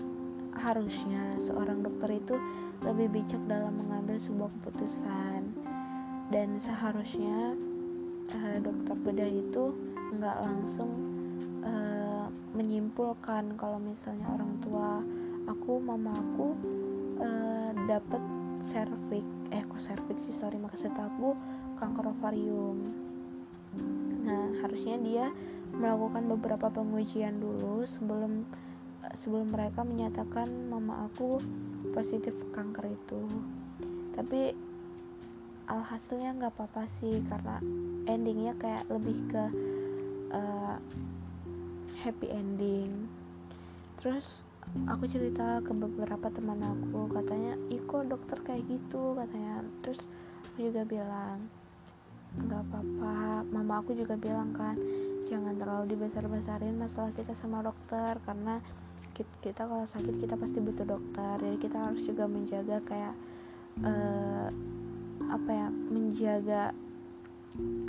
harusnya 0.58 1.38
seorang 1.40 1.80
dokter 1.86 2.18
itu 2.18 2.34
lebih 2.82 3.22
bijak 3.22 3.42
dalam 3.46 3.74
mengambil 3.78 4.18
sebuah 4.18 4.50
keputusan. 4.60 5.42
Dan 6.28 6.60
seharusnya 6.60 7.56
uh, 8.36 8.58
dokter 8.60 8.94
bedah 9.00 9.30
itu 9.32 9.72
nggak 10.18 10.36
langsung 10.44 10.90
uh, 11.64 12.28
menyimpulkan 12.52 13.56
kalau 13.56 13.80
misalnya 13.80 14.28
orang 14.28 14.52
tua 14.60 15.00
aku 15.48 15.80
mama 15.80 16.12
aku 16.12 16.52
uh, 17.22 17.70
dapat 17.88 18.20
servik 18.68 19.24
eh 19.48 19.64
kok 19.64 19.80
servik 19.80 20.20
sih? 20.28 20.36
Sorry 20.36 20.60
maksud 20.60 20.92
aku 20.92 21.32
kanker 21.80 22.12
ovarium. 22.12 22.84
Nah 24.26 24.60
harusnya 24.60 25.00
dia 25.00 25.26
melakukan 25.72 26.28
beberapa 26.28 26.68
pengujian 26.68 27.40
dulu 27.40 27.84
sebelum 27.88 28.44
sebelum 29.16 29.48
mereka 29.48 29.86
menyatakan 29.86 30.48
mama 30.68 31.08
aku 31.08 31.40
positif 31.94 32.34
kanker 32.52 32.92
itu. 32.92 33.22
Tapi 34.12 34.52
alhasilnya 35.68 36.32
nggak 36.36 36.52
apa-apa 36.56 36.88
sih 37.00 37.20
karena 37.28 37.60
endingnya 38.08 38.56
kayak 38.56 38.84
lebih 38.88 39.16
ke 39.28 39.44
uh, 40.32 40.76
happy 42.00 42.28
ending. 42.32 43.08
Terus 44.00 44.42
aku 44.88 45.08
cerita 45.08 45.60
ke 45.64 45.72
beberapa 45.72 46.28
teman 46.32 46.60
aku 46.60 47.08
katanya 47.12 47.54
iko 47.72 48.04
dokter 48.04 48.38
kayak 48.44 48.64
gitu? 48.68 49.16
katanya. 49.16 49.64
Terus 49.84 50.00
aku 50.52 50.58
juga 50.72 50.82
bilang 50.88 51.38
nggak 52.36 52.62
apa-apa. 52.68 53.44
Mama 53.52 53.80
aku 53.80 53.92
juga 53.96 54.16
bilang 54.16 54.52
kan 54.56 54.76
jangan 55.28 55.60
terlalu 55.60 55.92
dibesar-besarin 55.92 56.80
masalah 56.80 57.12
kita 57.12 57.36
sama 57.36 57.60
dokter 57.60 58.16
karena 58.24 58.64
kita, 59.16 59.66
kalau 59.66 59.84
sakit 59.90 60.14
kita 60.22 60.34
pasti 60.38 60.58
butuh 60.62 60.86
dokter. 60.86 61.34
Jadi 61.42 61.56
kita 61.58 61.78
harus 61.78 62.02
juga 62.06 62.24
menjaga 62.26 62.76
kayak 62.86 63.14
uh, 63.82 64.48
apa 65.28 65.50
ya 65.50 65.68
menjaga 65.68 66.62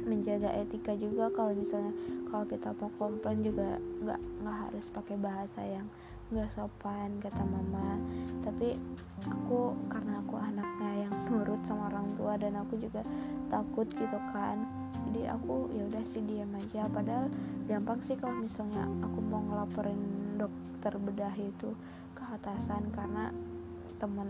menjaga 0.05 0.49
etika 0.57 0.93
juga. 0.97 1.29
Kalau 1.33 1.53
misalnya 1.53 1.93
kalau 2.29 2.45
kita 2.49 2.69
mau 2.77 2.91
komplain 2.97 3.39
juga 3.45 3.77
nggak 4.05 4.21
nggak 4.41 4.57
harus 4.67 4.85
pakai 4.89 5.15
bahasa 5.21 5.61
yang 5.61 5.87
nggak 6.33 6.49
sopan 6.53 7.19
kata 7.21 7.43
mama. 7.45 7.97
Tapi 8.41 8.77
aku 9.29 9.77
karena 9.89 10.21
aku 10.25 10.35
anaknya 10.37 11.09
yang 11.09 11.13
nurut 11.29 11.61
sama 11.65 11.93
orang 11.93 12.07
tua 12.17 12.33
dan 12.37 12.57
aku 12.57 12.77
juga 12.81 13.05
takut 13.49 13.85
gitu 13.89 14.19
kan 14.33 14.61
jadi 15.09 15.33
aku 15.33 15.73
ya 15.73 15.83
udah 15.89 16.03
sih 16.13 16.21
diam 16.29 16.53
aja. 16.53 16.85
Padahal 16.89 17.27
gampang 17.65 17.99
sih 18.05 18.13
kalau 18.13 18.45
misalnya 18.45 18.85
aku 19.01 19.19
mau 19.25 19.41
ngelaporin 19.41 19.97
dokter 20.37 20.68
bedah 20.79 21.35
itu 21.35 21.75
ke 22.15 22.23
atasan 22.23 22.87
karena 22.95 23.35
temen 23.99 24.29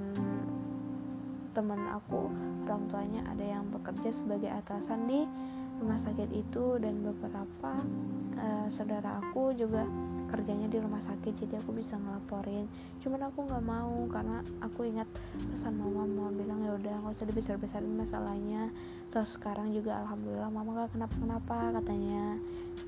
temen 1.53 1.81
aku 1.93 2.29
orang 2.69 2.85
tuanya 2.89 3.21
ada 3.29 3.45
yang 3.45 3.65
bekerja 3.73 4.13
sebagai 4.13 4.49
atasan 4.49 5.09
di 5.09 5.25
rumah 5.81 5.97
sakit 5.97 6.29
itu 6.35 6.77
dan 6.77 7.01
beberapa 7.01 7.71
uh, 8.37 8.67
saudara 8.69 9.17
aku 9.23 9.55
juga 9.57 9.87
kerjanya 10.29 10.69
di 10.69 10.77
rumah 10.77 11.01
sakit 11.01 11.33
jadi 11.41 11.57
aku 11.57 11.73
bisa 11.73 11.97
ngelaporin. 11.97 12.69
Cuman 13.01 13.25
aku 13.27 13.49
nggak 13.49 13.65
mau 13.65 14.05
karena 14.13 14.45
aku 14.61 14.85
ingat 14.85 15.09
pesan 15.49 15.73
mama 15.81 16.05
mama 16.05 16.29
bilang 16.37 16.61
ya 16.61 16.77
udah 16.77 16.95
nggak 17.01 17.15
usah 17.17 17.25
dibesar 17.25 17.55
besarin 17.57 17.97
masalahnya. 17.97 18.69
Terus 19.09 19.33
sekarang 19.33 19.73
juga 19.73 19.97
alhamdulillah 20.05 20.53
mama 20.53 20.85
gak 20.85 20.93
kenapa 20.93 21.15
kenapa 21.17 21.57
katanya. 21.81 22.37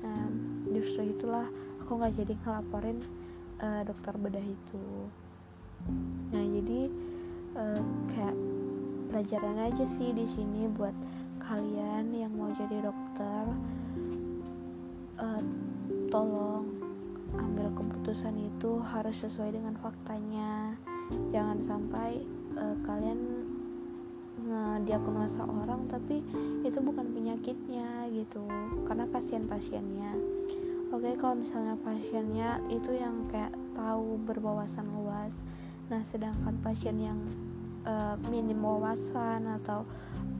Nah 0.06 0.22
justru 0.70 1.10
itulah 1.10 1.50
aku 1.82 1.98
nggak 1.98 2.14
jadi 2.14 2.34
ngelaporin 2.46 2.98
uh, 3.62 3.82
dokter 3.86 4.14
bedah 4.18 4.42
itu. 4.44 4.86
Nah 6.34 6.42
jadi 6.42 6.80
uh, 7.56 7.82
kayak 8.12 8.36
pelajaran 9.08 9.58
aja 9.70 9.84
sih 9.96 10.10
di 10.12 10.26
sini 10.26 10.66
buat 10.74 10.94
kalian 11.42 12.12
yang 12.12 12.32
mau 12.34 12.50
jadi 12.58 12.82
dokter. 12.82 13.44
Uh, 15.22 15.42
tolong 16.10 16.66
ambil 17.38 17.72
keputusan 17.72 18.36
itu 18.36 18.82
harus 18.82 19.16
sesuai 19.22 19.54
dengan 19.54 19.78
faktanya. 19.80 20.76
Jangan 21.30 21.62
sampai 21.64 22.20
uh, 22.58 22.76
kalian 22.84 23.20
ngediagnosa 24.42 25.46
orang 25.46 25.86
tapi 25.86 26.18
itu 26.66 26.78
bukan 26.82 27.06
penyakitnya 27.14 28.10
gitu. 28.10 28.42
Karena 28.90 29.06
kasihan 29.12 29.46
pasiennya 29.46 30.31
oke 30.92 31.08
kalau 31.16 31.40
misalnya 31.40 31.72
pasiennya 31.80 32.60
itu 32.68 32.92
yang 32.92 33.24
kayak 33.32 33.56
tahu 33.72 34.20
berwawasan 34.28 34.84
luas. 34.92 35.32
Nah 35.88 36.04
sedangkan 36.12 36.60
pasien 36.60 37.00
yang 37.00 37.16
uh, 37.88 38.20
minim 38.28 38.60
wawasan 38.60 39.48
atau 39.62 39.88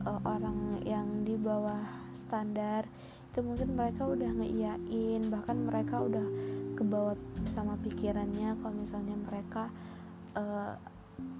uh, 0.05 0.21
orang 0.21 0.77
yang 0.85 1.25
di 1.25 1.33
bawah 1.33 1.81
standar 2.13 2.85
itu 3.33 3.41
mungkin 3.41 3.73
mereka 3.73 4.05
udah 4.05 4.29
ngeiyain 4.29 5.25
bahkan 5.33 5.57
mereka 5.57 6.05
udah 6.05 6.25
kebawa 6.77 7.17
sama 7.49 7.73
pikirannya 7.81 8.53
kalau 8.61 8.77
misalnya 8.77 9.17
mereka 9.25 9.73
uh, 10.37 10.77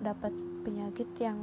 dapat 0.01 0.33
penyakit 0.65 1.05
yang 1.21 1.37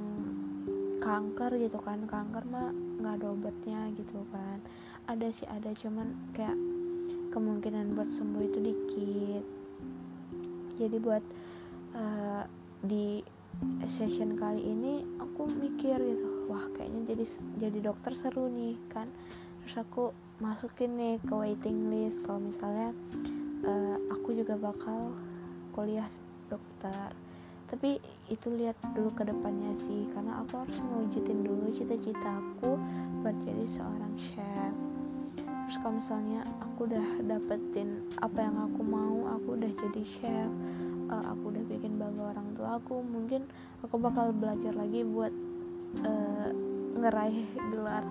kanker 0.99 1.55
gitu 1.55 1.79
kan. 1.79 2.03
Kanker 2.11 2.43
mah 2.51 2.75
nggak 2.99 3.15
ada 3.23 3.27
obatnya 3.31 3.95
gitu 3.95 4.27
kan. 4.35 4.59
Ada 5.07 5.31
sih 5.39 5.47
ada 5.47 5.71
cuman 5.79 6.19
kayak 6.35 6.59
kemungkinan 7.31 7.95
buat 7.95 8.11
sembuh 8.11 8.43
itu 8.43 8.59
dikit. 8.59 9.45
Jadi 10.77 10.97
buat 10.99 11.25
uh, 11.95 12.45
di 12.83 13.23
session 13.99 14.39
kali 14.39 14.63
ini 14.63 15.05
aku 15.21 15.45
mikir 15.51 15.99
gitu 15.99 16.49
wah 16.49 16.65
kayaknya 16.79 17.15
jadi 17.15 17.25
jadi 17.63 17.79
dokter 17.81 18.13
seru 18.19 18.51
nih 18.51 18.77
kan. 18.91 19.07
Terus 19.65 19.77
aku 19.87 20.11
masukin 20.43 20.97
nih 20.99 21.17
ke 21.23 21.35
waiting 21.35 21.93
list 21.93 22.19
kalau 22.27 22.41
misalnya 22.43 22.91
uh, 23.63 23.97
aku 24.11 24.35
juga 24.35 24.59
bakal 24.59 25.15
kuliah 25.77 26.09
dokter. 26.51 27.15
Tapi 27.71 28.03
itu 28.27 28.51
lihat 28.51 28.75
dulu 28.99 29.15
ke 29.15 29.23
depannya 29.23 29.79
sih 29.87 30.11
karena 30.11 30.43
aku 30.43 30.67
harus 30.67 30.79
mewujudin 30.83 31.47
dulu 31.47 31.71
cita-cita 31.71 32.31
aku 32.43 32.75
buat 33.23 33.37
jadi 33.47 33.65
seorang 33.79 34.15
chef 34.19 34.80
terus 35.71 35.87
kalau 35.87 36.03
misalnya 36.03 36.43
aku 36.67 36.91
udah 36.91 37.07
dapetin 37.31 38.03
apa 38.19 38.43
yang 38.43 38.59
aku 38.59 38.83
mau 38.83 39.39
aku 39.39 39.55
udah 39.55 39.71
jadi 39.71 40.03
chef 40.19 40.51
uh, 41.07 41.25
aku 41.31 41.55
udah 41.55 41.63
bikin 41.71 41.95
bangga 41.95 42.35
orang 42.35 42.49
tua 42.59 42.83
aku 42.83 42.99
mungkin 43.07 43.47
aku 43.87 43.95
bakal 44.03 44.35
belajar 44.35 44.75
lagi 44.75 45.07
buat 45.07 45.31
uh, 46.03 46.51
ngeraih 46.99 47.47
gelar 47.71 48.03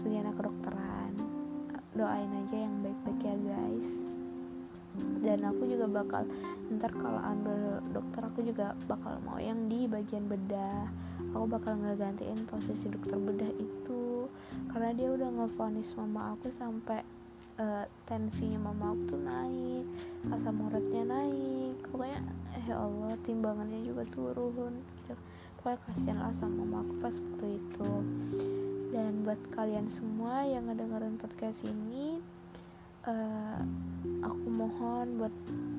sarjana 0.00 0.32
kedokteran. 0.32 1.12
Doain 1.92 2.30
aja 2.32 2.56
yang 2.56 2.74
baik-baik 2.80 3.20
ya 3.20 3.36
guys. 3.36 3.88
Dan 5.20 5.38
aku 5.44 5.62
juga 5.68 5.86
bakal 5.86 6.22
ntar 6.78 6.92
kalau 6.96 7.20
ambil 7.20 7.84
dokter 7.92 8.22
aku 8.24 8.40
juga 8.46 8.72
bakal 8.88 9.20
mau 9.26 9.36
yang 9.36 9.68
di 9.68 9.84
bagian 9.84 10.24
bedah. 10.24 10.88
Aku 11.36 11.46
bakal 11.46 11.76
ngegantiin 11.78 12.48
posisi 12.48 12.88
dokter 12.88 13.18
bedah 13.20 13.52
itu 13.60 14.09
karena 14.70 14.90
dia 14.94 15.08
udah 15.10 15.28
ngefonis 15.34 15.90
mama 15.98 16.34
aku 16.38 16.48
sampai 16.54 17.02
uh, 17.58 17.84
tensinya 18.06 18.70
mama 18.70 18.94
aku 18.94 19.02
tuh 19.14 19.22
naik 19.22 19.84
asam 20.30 20.56
uratnya 20.68 21.02
naik. 21.04 21.76
Pokoknya 21.90 22.20
eh 22.54 22.64
ya 22.70 22.76
Allah 22.78 23.12
timbangannya 23.26 23.80
juga 23.82 24.04
turun 24.14 24.78
gitu. 25.02 25.14
Pokoknya 25.58 25.78
kasihan 25.88 26.18
lah 26.22 26.34
sama 26.38 26.62
mama 26.64 26.86
aku 26.86 26.94
pas 27.02 27.16
waktu 27.18 27.46
itu. 27.58 27.90
Dan 28.90 29.22
buat 29.22 29.40
kalian 29.54 29.86
semua 29.86 30.42
yang 30.46 30.66
ngedengerin 30.66 31.14
podcast 31.18 31.62
ini 31.62 32.18
uh, 33.06 33.60
aku 34.22 34.46
mohon 34.50 35.18
buat 35.18 35.34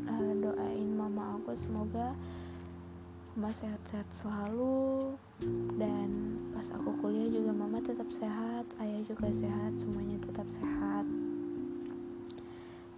uh, 0.07 0.33
doain 0.39 0.89
mama 0.95 1.39
aku. 1.39 1.55
Semoga 1.59 2.15
mama 3.35 3.47
sehat-sehat 3.63 4.07
selalu. 4.19 5.15
Dan 5.79 6.35
pas 6.51 6.67
aku 6.75 6.91
kuliah 6.99 7.31
juga 7.31 7.55
mama 7.55 7.79
tetap 7.79 8.11
sehat 8.11 8.67
ayah 8.83 9.01
juga 9.07 9.31
sehat 9.31 9.71
semuanya 9.79 10.19
tetap 10.19 10.47
sehat. 10.51 11.05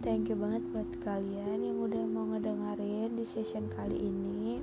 Thank 0.02 0.28
you 0.28 0.36
banget 0.36 0.60
buat 0.74 0.90
kalian 1.06 1.58
yang 1.64 1.78
udah 1.80 2.04
mau 2.10 2.26
ngedengerin 2.34 3.14
di 3.14 3.24
session 3.30 3.70
kali 3.78 3.96
ini. 3.96 4.58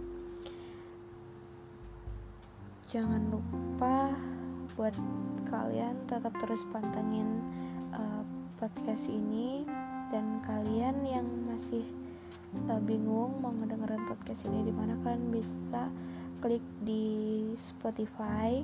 Jangan 2.91 3.31
lupa 3.31 4.11
buat 4.75 4.93
kalian 5.47 5.95
tetap 6.05 6.35
terus 6.43 6.61
pantengin 6.75 7.39
uh, 7.95 8.21
podcast 8.59 9.07
ini. 9.07 9.63
Dan 10.11 10.43
kalian 10.43 11.07
yang 11.07 11.23
masih 11.47 11.87
uh, 12.69 12.81
bingung 12.83 13.39
mau 13.39 13.51
ngedengerin 13.51 14.07
podcast 14.07 14.47
ini 14.47 14.69
di 14.69 14.73
mana 14.73 14.95
kalian 15.03 15.31
bisa 15.31 15.87
klik 16.41 16.63
di 16.83 17.05
Spotify. 17.59 18.63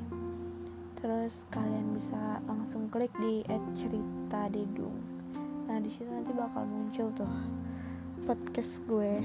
Terus 0.98 1.46
kalian 1.54 1.94
bisa 1.94 2.42
langsung 2.50 2.90
klik 2.90 3.14
di 3.22 3.46
Add 3.46 3.66
cerita 3.78 4.50
dedung. 4.50 4.98
Nah 5.70 5.78
di 5.78 5.92
situ 5.94 6.10
nanti 6.10 6.34
bakal 6.34 6.66
muncul 6.66 7.08
tuh 7.14 7.34
podcast 8.26 8.82
gue. 8.90 9.24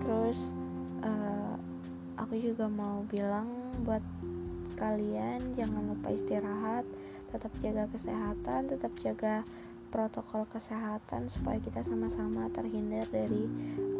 Terus 0.00 0.56
uh, 1.04 1.54
aku 2.16 2.40
juga 2.40 2.66
mau 2.66 3.04
bilang 3.06 3.46
buat 3.84 4.02
kalian 4.74 5.54
jangan 5.54 5.86
lupa 5.86 6.10
istirahat 6.10 6.82
tetap 7.30 7.50
jaga 7.62 7.90
kesehatan 7.90 8.70
tetap 8.70 8.92
jaga 9.02 9.42
protokol 9.94 10.42
kesehatan 10.50 11.30
supaya 11.30 11.62
kita 11.62 11.86
sama-sama 11.86 12.50
terhindar 12.50 13.06
dari 13.14 13.46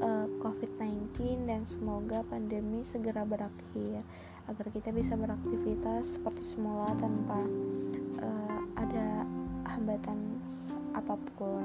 uh, 0.03 0.27
eh, 0.27 0.29
COVID-19 0.43 1.47
dan 1.47 1.63
semoga 1.63 2.27
pandemi 2.27 2.83
segera 2.83 3.23
berakhir 3.23 4.03
agar 4.51 4.67
kita 4.75 4.91
bisa 4.91 5.15
beraktivitas 5.15 6.19
seperti 6.19 6.43
semula 6.51 6.91
tanpa 6.99 7.39
uh, 8.19 8.59
ada 8.75 9.23
hambatan 9.71 10.43
apa 10.99 11.15
pun. 11.39 11.63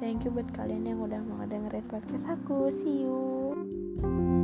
Thank 0.00 0.24
you 0.24 0.32
buat 0.32 0.48
kalian 0.56 0.88
yang 0.88 1.04
udah 1.04 1.20
mau 1.20 1.44
dengerin 1.44 1.84
podcast 1.92 2.24
aku. 2.26 2.72
See 2.72 3.04
you. 3.04 4.41